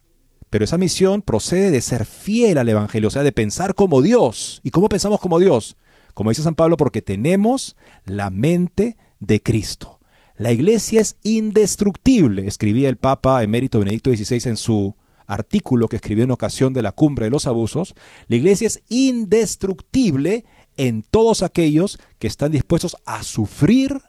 [0.50, 4.62] pero esa misión procede de ser fiel al Evangelio, o sea, de pensar como Dios.
[4.64, 5.78] ¿Y cómo pensamos como Dios?
[6.16, 10.00] Como dice San Pablo, porque tenemos la mente de Cristo.
[10.38, 14.96] La iglesia es indestructible, escribía el Papa emérito Benedicto XVI en su
[15.28, 17.96] artículo que escribió en ocasión de la cumbre de los abusos,
[18.28, 20.46] la iglesia es indestructible
[20.78, 24.02] en todos aquellos que están dispuestos a sufrir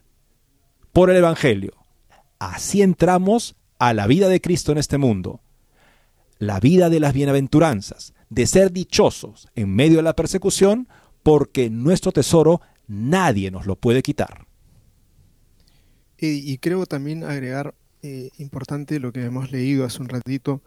[0.93, 1.73] por el Evangelio.
[2.39, 5.41] Así entramos a la vida de Cristo en este mundo,
[6.39, 10.89] la vida de las bienaventuranzas, de ser dichosos en medio de la persecución,
[11.27, 14.47] porque nuestro tesoro nadie nos lo puede quitar.
[16.19, 17.75] Y, creo también agregar
[18.05, 20.63] eh, importante lo que hemos leído hace un ratito,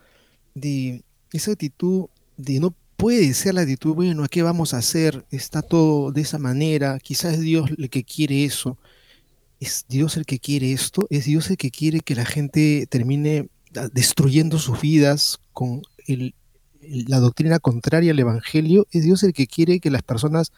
[0.55, 1.01] de
[1.31, 5.25] esa actitud de no puede ser la actitud, bueno, ¿qué vamos a hacer?
[5.31, 8.77] Está todo de esa manera, quizás es Dios el que quiere eso.
[9.61, 11.07] ¿Es Dios el que quiere esto?
[11.09, 13.47] ¿Es Dios el que quiere que la gente termine
[13.77, 15.83] ah, destruyendo sus vidas con
[17.07, 18.87] la doctrina contraria al Evangelio?
[18.91, 20.51] ¿Es Dios el que quiere que las personas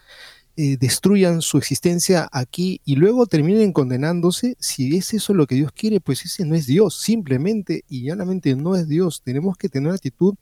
[0.58, 5.72] eh, destruyan su existencia aquí y luego terminen condenándose, si es eso lo que Dios
[5.72, 9.22] quiere, pues ese no es Dios, simplemente y llanamente no es Dios.
[9.24, 10.36] Tenemos que tener una actitud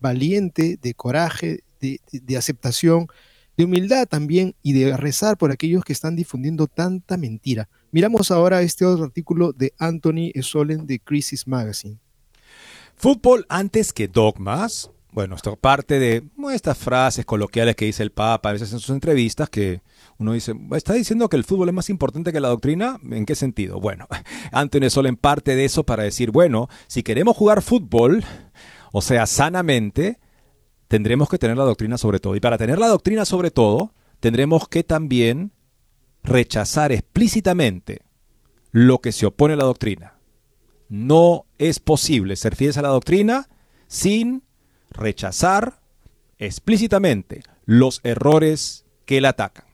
[0.00, 3.06] valiente, de coraje, de, de aceptación,
[3.56, 7.68] de humildad también y de rezar por aquellos que están difundiendo tanta mentira.
[7.92, 11.98] Miramos ahora este otro artículo de Anthony Solen de Crisis Magazine.
[12.96, 18.48] Fútbol antes que dogmas, bueno, esto parte de estas frases coloquiales que dice el Papa
[18.48, 19.82] a veces en sus entrevistas, que
[20.16, 22.98] uno dice, ¿está diciendo que el fútbol es más importante que la doctrina?
[23.10, 23.78] ¿En qué sentido?
[23.78, 24.08] Bueno,
[24.52, 28.24] Antonio en parte de eso para decir, bueno, si queremos jugar fútbol,
[28.90, 30.18] o sea, sanamente,
[30.88, 32.34] tendremos que tener la doctrina sobre todo.
[32.34, 35.52] Y para tener la doctrina sobre todo, tendremos que también
[36.22, 38.02] rechazar explícitamente
[38.70, 40.18] lo que se opone a la doctrina.
[40.88, 43.48] No es posible ser fieles a la doctrina
[43.88, 44.42] sin
[44.92, 45.80] rechazar
[46.38, 49.64] explícitamente los errores que la atacan.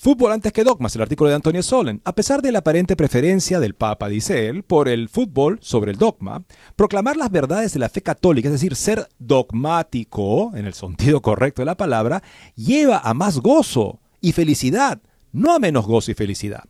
[0.00, 2.00] Fútbol antes que dogmas, el artículo de Antonio Solen.
[2.04, 5.98] A pesar de la aparente preferencia del Papa, dice él, por el fútbol sobre el
[5.98, 6.44] dogma,
[6.76, 11.62] proclamar las verdades de la fe católica, es decir, ser dogmático, en el sentido correcto
[11.62, 12.22] de la palabra,
[12.54, 15.00] lleva a más gozo y felicidad,
[15.32, 16.62] no a menos gozo y felicidad.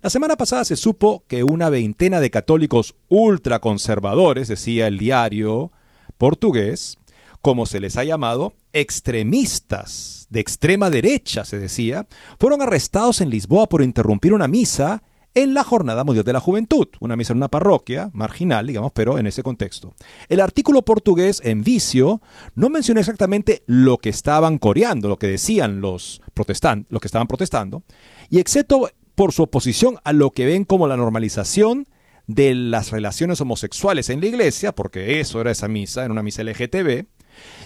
[0.00, 5.72] La semana pasada se supo que una veintena de católicos ultraconservadores, decía el diario
[6.18, 6.98] portugués,
[7.46, 12.08] como se les ha llamado, extremistas de extrema derecha, se decía,
[12.40, 16.88] fueron arrestados en Lisboa por interrumpir una misa en la Jornada Mundial de la Juventud,
[16.98, 19.94] una misa en una parroquia marginal, digamos, pero en ese contexto.
[20.28, 22.20] El artículo portugués en vicio
[22.56, 27.28] no menciona exactamente lo que estaban coreando, lo que decían los protestantes, los que estaban
[27.28, 27.84] protestando,
[28.28, 31.86] y excepto por su oposición a lo que ven como la normalización
[32.26, 36.42] de las relaciones homosexuales en la iglesia, porque eso era esa misa, era una misa
[36.42, 37.06] LGTB,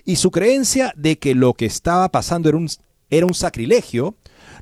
[0.04, 2.68] y su creencia de que lo que estaba pasando era un,
[3.10, 4.16] era un sacrilegio,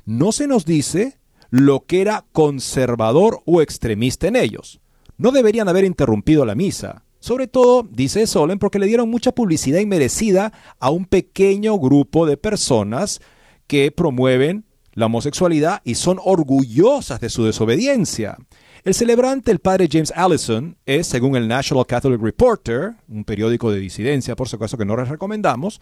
[0.05, 1.17] no se nos dice
[1.49, 4.79] lo que era conservador o extremista en ellos.
[5.17, 7.03] No deberían haber interrumpido la misa.
[7.19, 12.37] Sobre todo, dice Solen, porque le dieron mucha publicidad inmerecida a un pequeño grupo de
[12.37, 13.19] personas
[13.67, 18.37] que promueven la homosexualidad y son orgullosas de su desobediencia.
[18.83, 23.79] El celebrante, el padre James Allison, es, según el National Catholic Reporter, un periódico de
[23.79, 25.81] disidencia, por supuesto que no les recomendamos,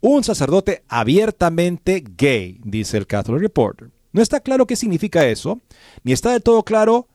[0.00, 3.90] un sacerdote abiertamente gay, dice el Catholic Reporter.
[4.12, 5.60] No está claro qué significa eso,
[6.02, 7.08] ni está del todo claro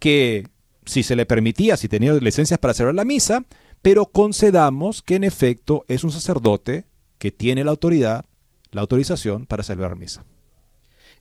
[0.00, 0.48] que
[0.84, 3.44] si se le permitía, si tenía licencias para celebrar la misa,
[3.80, 6.84] pero concedamos que en efecto es un sacerdote
[7.18, 8.24] que tiene la autoridad,
[8.72, 10.24] la autorización para celebrar misa.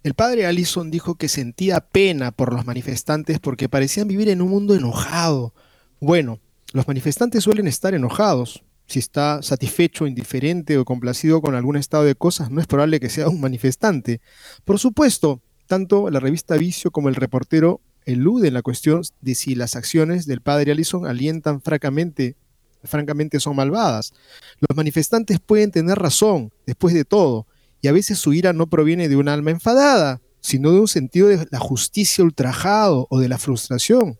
[0.03, 4.49] El padre Allison dijo que sentía pena por los manifestantes porque parecían vivir en un
[4.49, 5.53] mundo enojado.
[6.01, 6.39] Bueno,
[6.73, 8.63] Los manifestantes suelen estar enojados.
[8.87, 13.09] Si está satisfecho, indiferente o complacido con algún estado de cosas, no es probable que
[13.09, 14.21] sea un manifestante.
[14.65, 19.75] Por supuesto, tanto la revista Vicio como el reportero eluden la cuestión de si las
[19.75, 22.35] acciones del padre Allison alientan francamente,
[22.83, 24.13] francamente son malvadas.
[24.59, 27.45] Los manifestantes pueden tener razón, después de todo,
[27.83, 31.27] y a veces su ira no proviene de un alma enfadada, sino de un sentido
[31.27, 34.17] de la justicia ultrajado o de la frustración.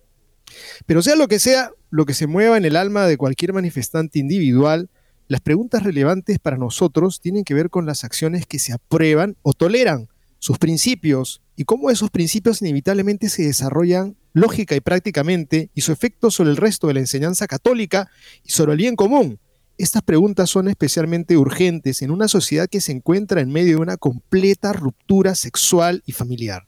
[0.86, 4.20] Pero sea lo que sea, lo que se mueva en el alma de cualquier manifestante
[4.20, 4.90] individual,
[5.30, 9.54] las preguntas relevantes para nosotros tienen que ver con las acciones que se aprueban o
[9.54, 10.10] toleran,
[10.40, 16.32] sus principios y cómo esos principios inevitablemente se desarrollan lógica y prácticamente y su efecto
[16.32, 18.12] sobre el resto de la enseñanza católica
[18.44, 19.40] y sobre el bien común.
[19.78, 23.98] Estas preguntas son especialmente urgentes en una sociedad que se encuentra en medio de una
[23.98, 26.68] completa ruptura sexual y familiar.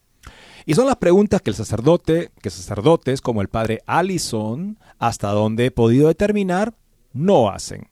[0.66, 5.68] Y son las preguntas que el sacerdote, que sacerdotes como el padre Allison, hasta donde
[5.68, 6.74] he podido determinar,
[7.14, 7.90] no hacen.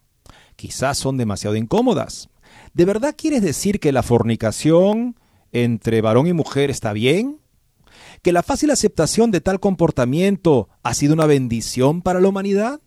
[0.56, 2.30] Quizás son demasiado incómodas.
[2.74, 5.16] ¿De verdad quieres decir que la fornicación
[5.52, 7.40] entre varón y mujer está bien?
[8.24, 12.82] ¿Que la fácil aceptación de tal comportamiento ha sido una bendición para la humanidad?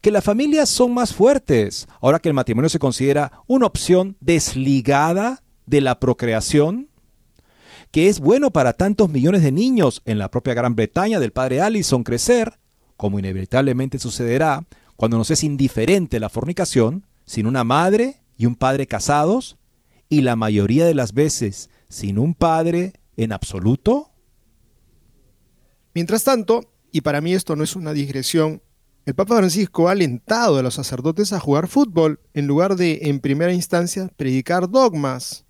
[0.00, 5.42] ¿Que las familias son más fuertes ahora que el matrimonio se considera una opción desligada
[5.66, 6.88] de la procreación?
[7.90, 11.60] ¿Que es bueno para tantos millones de niños en la propia Gran Bretaña del padre
[11.60, 12.58] Allison crecer,
[12.96, 14.64] como inevitablemente sucederá
[14.96, 19.56] cuando nos es indiferente la fornicación, sin una madre y un padre casados,
[20.08, 24.10] y la mayoría de las veces sin un padre en absoluto?
[25.94, 28.62] Mientras tanto, y para mí esto no es una digresión,
[29.06, 33.20] el Papa Francisco ha alentado a los sacerdotes a jugar fútbol en lugar de, en
[33.20, 35.44] primera instancia, predicar dogmas.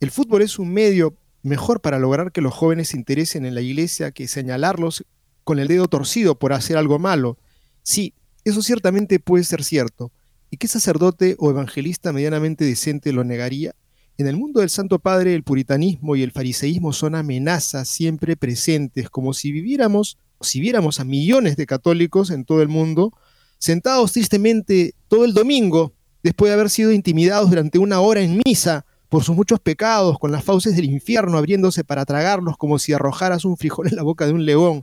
[0.00, 3.60] El fútbol es un medio mejor para lograr que los jóvenes se interesen en la
[3.60, 5.04] iglesia que señalarlos
[5.44, 7.38] con el dedo torcido por hacer algo malo.
[7.82, 8.14] Sí,
[8.44, 10.10] eso ciertamente puede ser cierto.
[10.50, 13.74] ¿Y qué sacerdote o evangelista medianamente decente lo negaría?
[14.16, 19.10] En el mundo del Santo Padre, el puritanismo y el fariseísmo son amenazas siempre presentes,
[19.10, 23.12] como si viviéramos, si viéramos a millones de católicos en todo el mundo,
[23.58, 28.84] sentados tristemente todo el domingo, después de haber sido intimidados durante una hora en misa
[29.08, 33.44] por sus muchos pecados, con las fauces del infierno abriéndose para tragarlos como si arrojaras
[33.44, 34.82] un frijol en la boca de un león.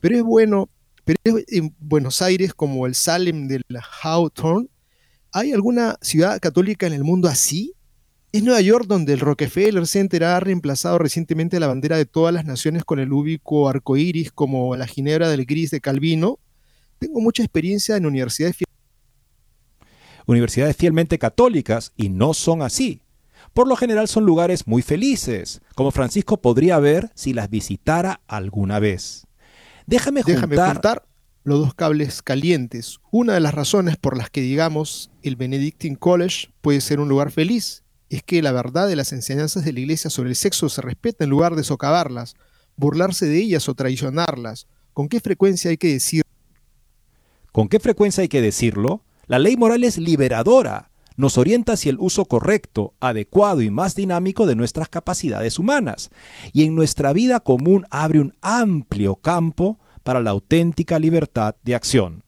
[0.00, 0.70] Pero es bueno,
[1.04, 1.18] pero
[1.48, 4.68] en Buenos Aires como el Salem de la Hawthorne,
[5.32, 7.74] ¿hay alguna ciudad católica en el mundo así?
[8.30, 12.44] ¿Es Nueva York donde el Rockefeller Center ha reemplazado recientemente la bandera de todas las
[12.44, 16.38] naciones con el ubico arcoíris como la Ginebra del Gris de Calvino?
[16.98, 18.56] Tengo mucha experiencia en universidades
[20.26, 23.00] universidades fielmente católicas y no son así.
[23.54, 28.78] Por lo general son lugares muy felices, como Francisco podría ver si las visitara alguna
[28.78, 29.26] vez.
[29.86, 31.08] Déjame juntar, Déjame juntar
[31.44, 32.98] los dos cables calientes.
[33.10, 37.30] Una de las razones por las que digamos el Benedictine College puede ser un lugar
[37.30, 40.82] feliz es que la verdad de las enseñanzas de la Iglesia sobre el sexo se
[40.82, 42.36] respeta en lugar de socavarlas,
[42.76, 44.66] burlarse de ellas o traicionarlas.
[44.94, 46.22] ¿Con qué frecuencia hay que decir?
[47.52, 49.02] ¿Con qué frecuencia hay que decirlo?
[49.26, 54.46] La ley moral es liberadora, nos orienta hacia el uso correcto, adecuado y más dinámico
[54.46, 56.10] de nuestras capacidades humanas,
[56.52, 62.22] y en nuestra vida común abre un amplio campo para la auténtica libertad de acción.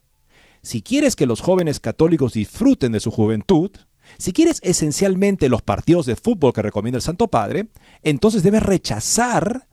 [0.62, 3.70] Si quieres que los jóvenes católicos disfruten de su juventud,
[4.18, 7.68] si quieres esencialmente los partidos de fútbol que recomienda el Santo Padre,
[8.02, 9.66] entonces debes rechazar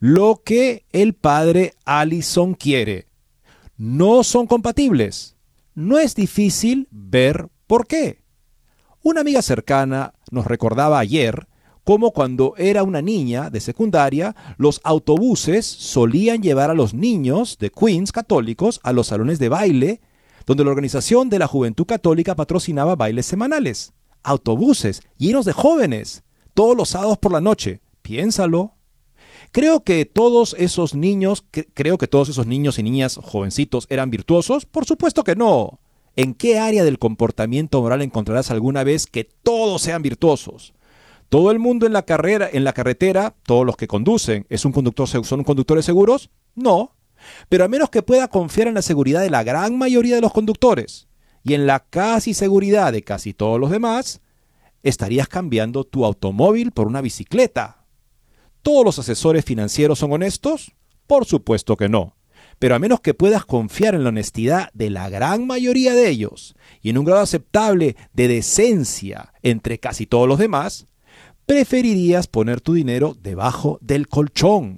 [0.00, 3.08] lo que el Padre Allison quiere.
[3.76, 5.36] No son compatibles.
[5.74, 8.22] No es difícil ver por qué.
[9.02, 11.48] Una amiga cercana nos recordaba ayer
[11.84, 17.70] cómo cuando era una niña de secundaria, los autobuses solían llevar a los niños de
[17.70, 20.00] Queens católicos a los salones de baile
[20.46, 23.92] donde la Organización de la Juventud Católica patrocinaba bailes semanales,
[24.22, 26.24] autobuses llenos de jóvenes,
[26.54, 27.80] todos los sábados por la noche.
[28.02, 28.74] Piénsalo.
[29.52, 34.66] Creo que todos esos niños, creo que todos esos niños y niñas jovencitos eran virtuosos.
[34.66, 35.78] Por supuesto que no.
[36.16, 40.74] ¿En qué área del comportamiento moral encontrarás alguna vez que todos sean virtuosos?
[41.28, 44.72] Todo el mundo en la carrera, en la carretera, todos los que conducen, ¿es un
[44.72, 46.30] conductor, son conductores seguros?
[46.54, 46.92] No.
[47.48, 50.32] Pero a menos que pueda confiar en la seguridad de la gran mayoría de los
[50.32, 51.08] conductores
[51.42, 54.22] y en la casi seguridad de casi todos los demás,
[54.82, 57.84] estarías cambiando tu automóvil por una bicicleta.
[58.62, 60.72] ¿Todos los asesores financieros son honestos?
[61.06, 62.16] Por supuesto que no.
[62.58, 66.54] Pero a menos que puedas confiar en la honestidad de la gran mayoría de ellos
[66.80, 70.86] y en un grado aceptable de decencia entre casi todos los demás,
[71.44, 74.76] preferirías poner tu dinero debajo del colchón.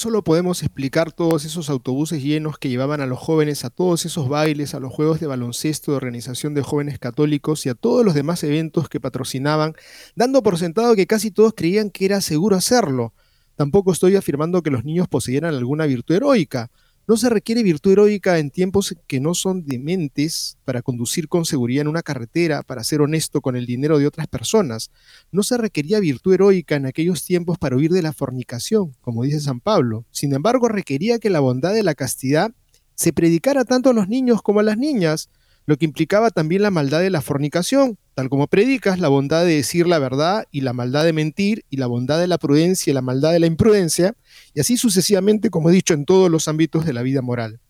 [0.00, 4.30] Solo podemos explicar todos esos autobuses llenos que llevaban a los jóvenes a todos esos
[4.30, 8.14] bailes, a los juegos de baloncesto de organización de jóvenes católicos y a todos los
[8.14, 9.74] demás eventos que patrocinaban,
[10.16, 13.12] dando por sentado que casi todos creían que era seguro hacerlo.
[13.56, 16.70] Tampoco estoy afirmando que los niños poseyeran alguna virtud heroica.
[17.10, 21.82] No se requiere virtud heroica en tiempos que no son dementes para conducir con seguridad
[21.82, 24.92] en una carretera, para ser honesto con el dinero de otras personas.
[25.32, 29.40] No se requería virtud heroica en aquellos tiempos para huir de la fornicación, como dice
[29.40, 30.04] San Pablo.
[30.12, 32.52] Sin embargo, requería que la bondad de la castidad
[32.94, 35.30] se predicara tanto a los niños como a las niñas,
[35.66, 39.56] lo que implicaba también la maldad de la fornicación, tal como predicas, la bondad de
[39.56, 42.94] decir la verdad y la maldad de mentir, y la bondad de la prudencia y
[42.94, 44.14] la maldad de la imprudencia,
[44.54, 47.60] y así sucesivamente, como he dicho, en todos los ámbitos de la vida moral.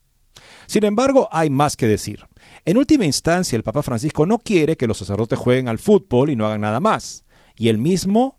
[0.67, 2.21] Sin embargo, hay más que decir.
[2.65, 6.37] En última instancia, el Papa Francisco no quiere que los sacerdotes jueguen al fútbol y
[6.37, 7.25] no hagan nada más.
[7.57, 8.39] Y él mismo,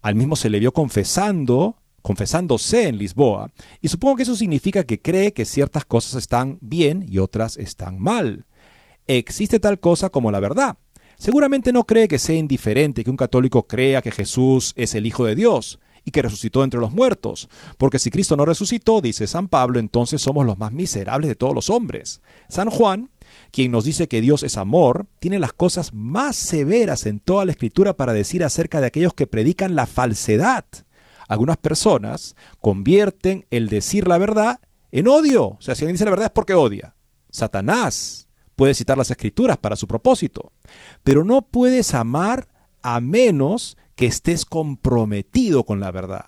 [0.00, 3.50] al mismo se le vio confesando, confesándose en Lisboa,
[3.80, 7.98] y supongo que eso significa que cree que ciertas cosas están bien y otras están
[7.98, 8.46] mal
[9.06, 10.76] existe tal cosa como la verdad.
[11.22, 15.24] Seguramente no cree que sea indiferente que un católico crea que Jesús es el Hijo
[15.24, 17.48] de Dios y que resucitó entre los muertos,
[17.78, 21.54] porque si Cristo no resucitó, dice San Pablo, entonces somos los más miserables de todos
[21.54, 22.22] los hombres.
[22.48, 23.08] San Juan,
[23.52, 27.52] quien nos dice que Dios es amor, tiene las cosas más severas en toda la
[27.52, 30.64] escritura para decir acerca de aquellos que predican la falsedad.
[31.28, 34.58] Algunas personas convierten el decir la verdad
[34.90, 35.50] en odio.
[35.50, 36.96] O sea, si alguien dice la verdad es porque odia.
[37.30, 38.21] Satanás
[38.56, 40.52] puede citar las escrituras para su propósito,
[41.02, 42.48] pero no puedes amar
[42.82, 46.26] a menos que estés comprometido con la verdad.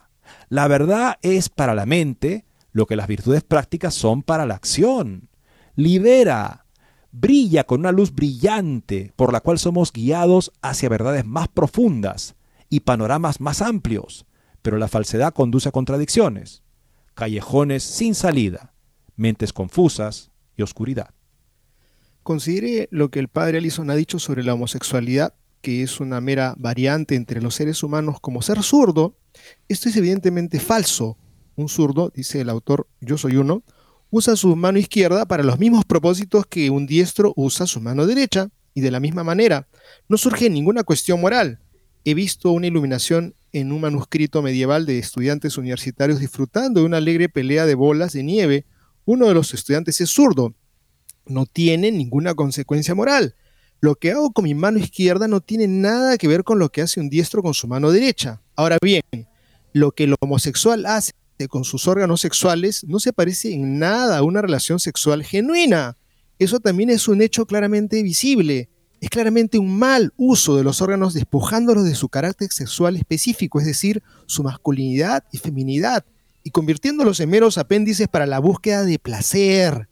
[0.48, 5.28] La verdad es para la mente lo que las virtudes prácticas son para la acción.
[5.76, 6.66] Libera,
[7.12, 12.34] brilla con una luz brillante por la cual somos guiados hacia verdades más profundas
[12.68, 14.26] y panoramas más amplios,
[14.62, 16.62] pero la falsedad conduce a contradicciones,
[17.14, 18.74] callejones sin salida,
[19.16, 21.10] mentes confusas y oscuridad.
[22.24, 26.54] Considere lo que el padre Allison ha dicho sobre la homosexualidad, que es una mera
[26.56, 29.14] variante entre los seres humanos como ser zurdo.
[29.68, 31.18] Esto es evidentemente falso.
[31.54, 33.62] Un zurdo, dice el autor, yo soy uno,
[34.08, 38.48] usa su mano izquierda para los mismos propósitos que un diestro usa su mano derecha,
[38.72, 39.68] y de la misma manera.
[40.08, 41.60] No surge ninguna cuestión moral.
[42.06, 47.28] He visto una iluminación en un manuscrito medieval de estudiantes universitarios disfrutando de una alegre
[47.28, 48.64] pelea de bolas de nieve.
[49.04, 50.54] Uno de los estudiantes es zurdo
[51.26, 53.34] no tiene ninguna consecuencia moral.
[53.80, 56.82] Lo que hago con mi mano izquierda no tiene nada que ver con lo que
[56.82, 58.40] hace un diestro con su mano derecha.
[58.56, 59.02] Ahora bien,
[59.72, 61.12] lo que el homosexual hace
[61.48, 65.96] con sus órganos sexuales no se parece en nada a una relación sexual genuina.
[66.38, 68.70] Eso también es un hecho claramente visible.
[69.00, 73.66] Es claramente un mal uso de los órganos despojándolos de su carácter sexual específico, es
[73.66, 76.06] decir, su masculinidad y feminidad,
[76.42, 79.88] y convirtiéndolos en meros apéndices para la búsqueda de placer.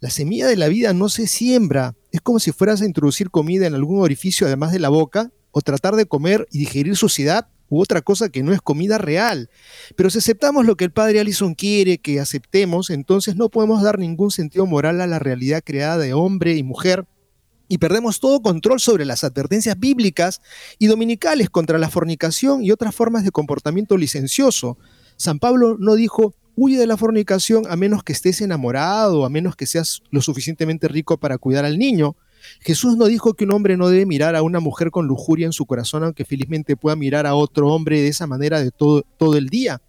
[0.00, 1.96] La semilla de la vida no se siembra.
[2.12, 5.60] Es como si fueras a introducir comida en algún orificio además de la boca, o
[5.60, 9.50] tratar de comer y digerir suciedad u otra cosa que no es comida real.
[9.96, 13.98] Pero si aceptamos lo que el padre Allison quiere que aceptemos, entonces no podemos dar
[13.98, 17.06] ningún sentido moral a la realidad creada de hombre y mujer
[17.68, 20.40] y perdemos todo control sobre las advertencias bíblicas
[20.78, 24.78] y dominicales contra la fornicación y otras formas de comportamiento licencioso.
[25.16, 29.54] San Pablo no dijo, Huye de la fornicación a menos que estés enamorado, a menos
[29.54, 32.16] que seas lo suficientemente rico para cuidar al niño.
[32.58, 35.52] Jesús no dijo que un hombre no debe mirar a una mujer con lujuria en
[35.52, 39.36] su corazón, aunque felizmente pueda mirar a otro hombre de esa manera de todo, todo
[39.36, 39.80] el día.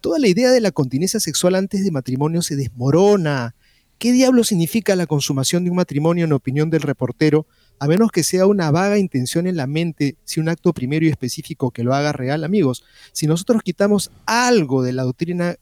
[0.00, 3.54] Toda la idea de la continencia sexual antes de matrimonio se desmorona.
[3.98, 7.46] ¿Qué diablo significa la consumación de un matrimonio en opinión del reportero,
[7.78, 11.08] a menos que sea una vaga intención en la mente, si un acto primero y
[11.08, 12.82] específico que lo haga real, amigos?
[13.12, 15.56] Si nosotros quitamos algo de la doctrina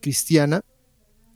[0.00, 0.62] cristiana,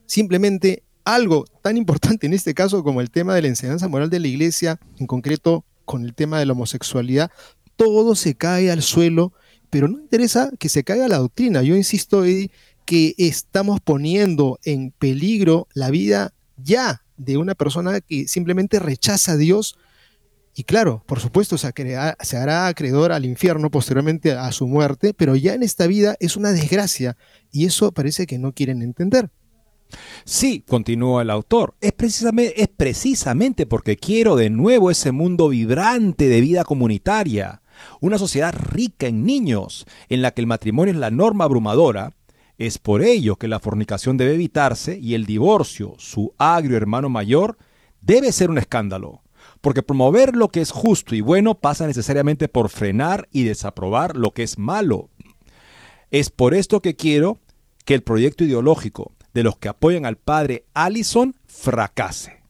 [0.06, 4.20] simplemente algo tan importante en este caso como el tema de la enseñanza moral de
[4.20, 7.30] la iglesia, en concreto con el tema de la homosexualidad,
[7.76, 9.32] todo se cae al suelo,
[9.70, 11.62] pero no interesa que se caiga la doctrina.
[11.62, 12.50] Yo insisto, Eddie,
[12.84, 19.36] que estamos poniendo en peligro la vida ya de una persona que simplemente rechaza a
[19.36, 19.78] Dios
[20.54, 21.68] y claro, por supuesto, se,
[22.36, 26.50] hará acreedor al infierno posteriormente a su muerte, pero ya en esta vida es una
[26.50, 27.16] desgracia
[27.52, 29.30] y eso parece que no quieren entender.
[30.24, 36.64] Sí, continúa el autor, es precisamente porque quiero de nuevo ese mundo vibrante de vida
[36.64, 37.62] comunitaria,
[38.00, 42.12] una sociedad rica en niños, en la que el matrimonio es la norma abrumadora,
[42.58, 47.56] es por ello que la fornicación debe evitarse y el divorcio, su agrio hermano mayor,
[48.00, 49.22] debe ser un escándalo
[49.60, 54.32] porque promover lo que es justo y bueno pasa necesariamente por frenar y desaprobar lo
[54.32, 55.10] que es malo.
[56.10, 57.38] Es por esto que quiero
[57.84, 62.42] que el proyecto ideológico de los que apoyan al padre Allison fracase.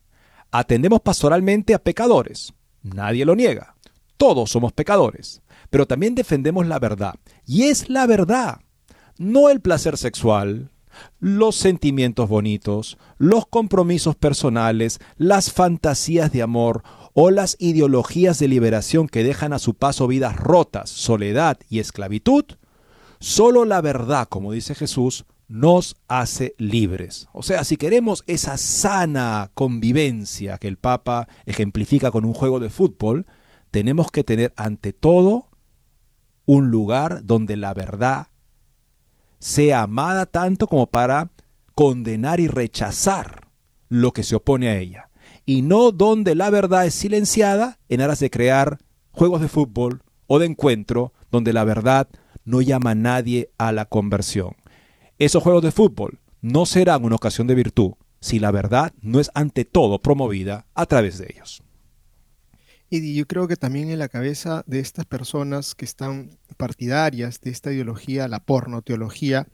[0.50, 2.52] Atendemos pastoralmente a pecadores,
[2.82, 3.76] nadie lo niega,
[4.16, 7.14] todos somos pecadores, pero también defendemos la verdad,
[7.46, 8.60] y es la verdad,
[9.16, 10.70] no el placer sexual,
[11.20, 16.82] los sentimientos bonitos, los compromisos personales, las fantasías de amor
[17.12, 22.44] o las ideologías de liberación que dejan a su paso vidas rotas, soledad y esclavitud,
[23.18, 27.28] solo la verdad, como dice Jesús, nos hace libres.
[27.32, 32.70] O sea, si queremos esa sana convivencia que el Papa ejemplifica con un juego de
[32.70, 33.26] fútbol,
[33.72, 35.48] tenemos que tener ante todo
[36.46, 38.28] un lugar donde la verdad
[39.40, 41.30] sea amada tanto como para
[41.74, 43.48] condenar y rechazar
[43.88, 45.09] lo que se opone a ella,
[45.50, 48.78] y no donde la verdad es silenciada en aras de crear
[49.10, 52.06] juegos de fútbol o de encuentro donde la verdad
[52.44, 54.54] no llama a nadie a la conversión.
[55.18, 59.28] Esos juegos de fútbol no serán una ocasión de virtud si la verdad no es
[59.34, 61.64] ante todo promovida a través de ellos.
[62.88, 67.50] Y yo creo que también en la cabeza de estas personas que están partidarias de
[67.50, 69.48] esta ideología, la porno-teología,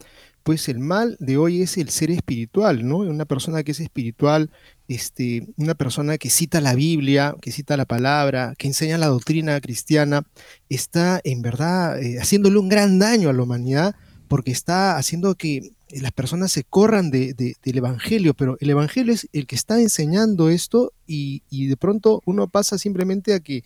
[0.47, 2.99] pues el mal de hoy es el ser espiritual, ¿no?
[2.99, 4.49] Una persona que es espiritual,
[4.87, 9.61] este, una persona que cita la Biblia, que cita la palabra, que enseña la doctrina
[9.61, 10.25] cristiana,
[10.69, 13.97] está en verdad eh, haciéndole un gran daño a la humanidad
[14.29, 19.29] porque está haciendo que las personas se corran de, del Evangelio, pero el Evangelio es
[19.33, 23.65] el que está enseñando esto y, de pronto uno pasa simplemente a que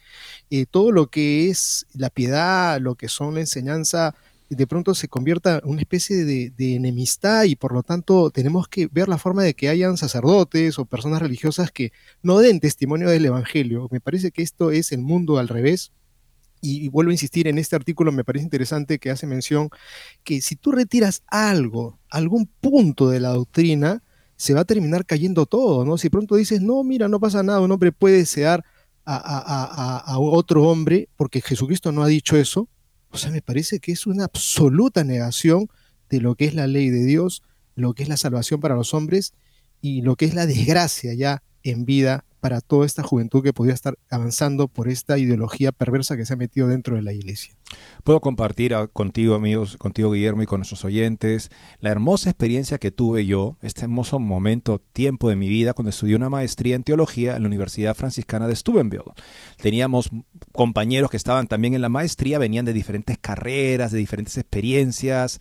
[0.49, 4.15] eh, todo lo que es la piedad, lo que son la enseñanza,
[4.51, 8.89] de pronto se convierta en una especie de, enemistad y por lo tanto tenemos que
[8.89, 11.93] ver la forma de que hayan sacerdotes o personas religiosas que
[12.23, 13.89] no den testimonio del Evangelio.
[13.91, 15.93] Me parece que esto es el mundo al revés
[16.61, 19.71] y, vuelvo a insistir en este artículo, me parece interesante que hace mención
[20.25, 24.03] que si tú retiras algo, algún punto de la doctrina,
[24.37, 25.97] se va a terminar cayendo todo, ¿no?
[25.97, 28.65] Si pronto dices, no, mira, no pasa nada, un hombre puede desear
[29.05, 32.69] a, otro hombre porque Jesucristo no ha dicho eso,
[33.11, 35.69] o sea, me parece que es una absoluta negación
[36.09, 37.43] de lo que es la ley de Dios,
[37.75, 39.35] lo que es la salvación para los hombres
[39.81, 43.75] y lo que es la desgracia ya en vida para toda esta juventud que podría
[43.75, 47.55] estar avanzando por esta ideología perversa que se ha metido dentro de la iglesia.
[48.03, 53.27] Puedo compartir contigo, amigos, contigo, Guillermo, y con nuestros oyentes, la hermosa experiencia que tuve
[53.27, 57.43] yo, este hermoso momento, tiempo de mi vida, cuando estudié una maestría en teología en
[57.43, 59.13] la Universidad Franciscana de Steubenville.
[59.61, 60.11] Teníamos
[60.53, 65.39] compañeros que estaban también en la maestría, venían de diferentes carreras, de diferentes experiencias.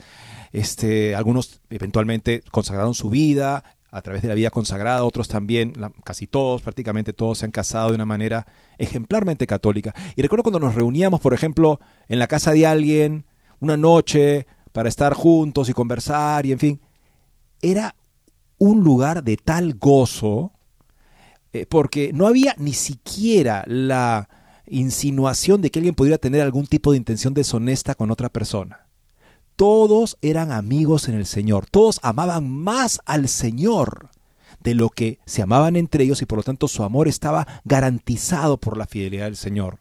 [0.52, 5.74] Este, algunos eventualmente consagraron su vida, a través de la vida consagrada, otros también,
[6.04, 8.46] casi todos, prácticamente todos se han casado de una manera
[8.78, 9.94] ejemplarmente católica.
[10.16, 13.26] Y recuerdo cuando nos reuníamos, por ejemplo, en la casa de alguien,
[13.60, 16.82] una noche, para estar juntos y conversar, y en fin,
[17.62, 17.96] era
[18.58, 20.52] un lugar de tal gozo,
[21.52, 24.30] eh, porque no había ni siquiera la
[24.68, 28.89] insinuación de que alguien pudiera tener algún tipo de intención deshonesta con otra persona
[29.60, 34.08] todos eran amigos en el Señor, todos amaban más al Señor
[34.64, 38.56] de lo que se amaban entre ellos y por lo tanto su amor estaba garantizado
[38.56, 39.80] por la fidelidad del Señor.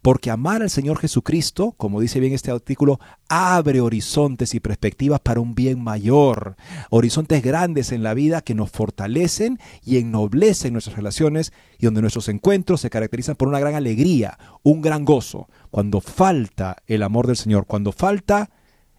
[0.00, 5.40] Porque amar al Señor Jesucristo, como dice bien este artículo, abre horizontes y perspectivas para
[5.40, 6.54] un bien mayor,
[6.90, 12.28] horizontes grandes en la vida que nos fortalecen y ennoblecen nuestras relaciones y donde nuestros
[12.28, 15.48] encuentros se caracterizan por una gran alegría, un gran gozo.
[15.72, 18.50] Cuando falta el amor del Señor, cuando falta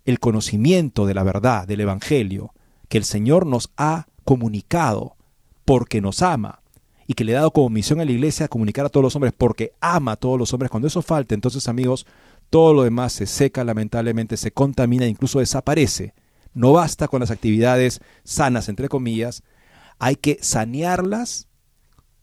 [0.07, 2.53] el conocimiento de la verdad, del Evangelio,
[2.87, 5.17] que el Señor nos ha comunicado
[5.65, 6.61] porque nos ama
[7.07, 9.33] y que le ha dado como misión a la iglesia comunicar a todos los hombres
[9.37, 10.71] porque ama a todos los hombres.
[10.71, 12.07] Cuando eso falta, entonces amigos,
[12.49, 16.13] todo lo demás se seca, lamentablemente, se contamina e incluso desaparece.
[16.53, 19.43] No basta con las actividades sanas, entre comillas,
[19.99, 21.49] hay que sanearlas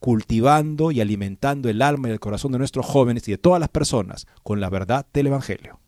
[0.01, 3.69] cultivando y alimentando el alma y el corazón de nuestros jóvenes y de todas las
[3.69, 5.81] personas con la verdad del Evangelio.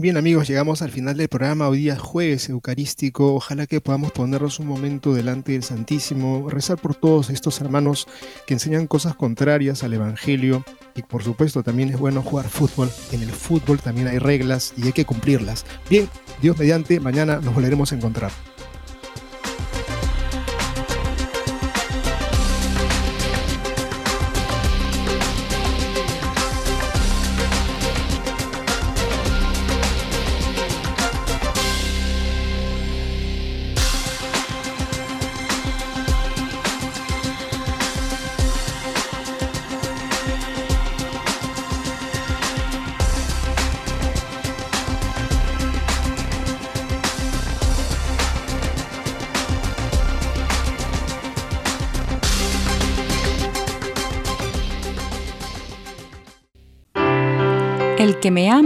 [0.00, 4.58] Bien amigos, llegamos al final del programa, hoy día jueves eucarístico, ojalá que podamos ponernos
[4.58, 8.08] un momento delante del Santísimo, rezar por todos estos hermanos
[8.46, 10.64] que enseñan cosas contrarias al Evangelio
[10.96, 14.86] y por supuesto también es bueno jugar fútbol, en el fútbol también hay reglas y
[14.86, 15.66] hay que cumplirlas.
[15.90, 16.08] Bien,
[16.40, 18.30] Dios mediante, mañana nos volveremos a encontrar.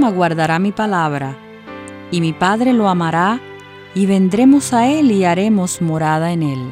[0.05, 1.35] Ama guardará mi palabra,
[2.11, 3.41] y mi Padre lo amará,
[3.95, 6.71] y vendremos a él y haremos morada en él.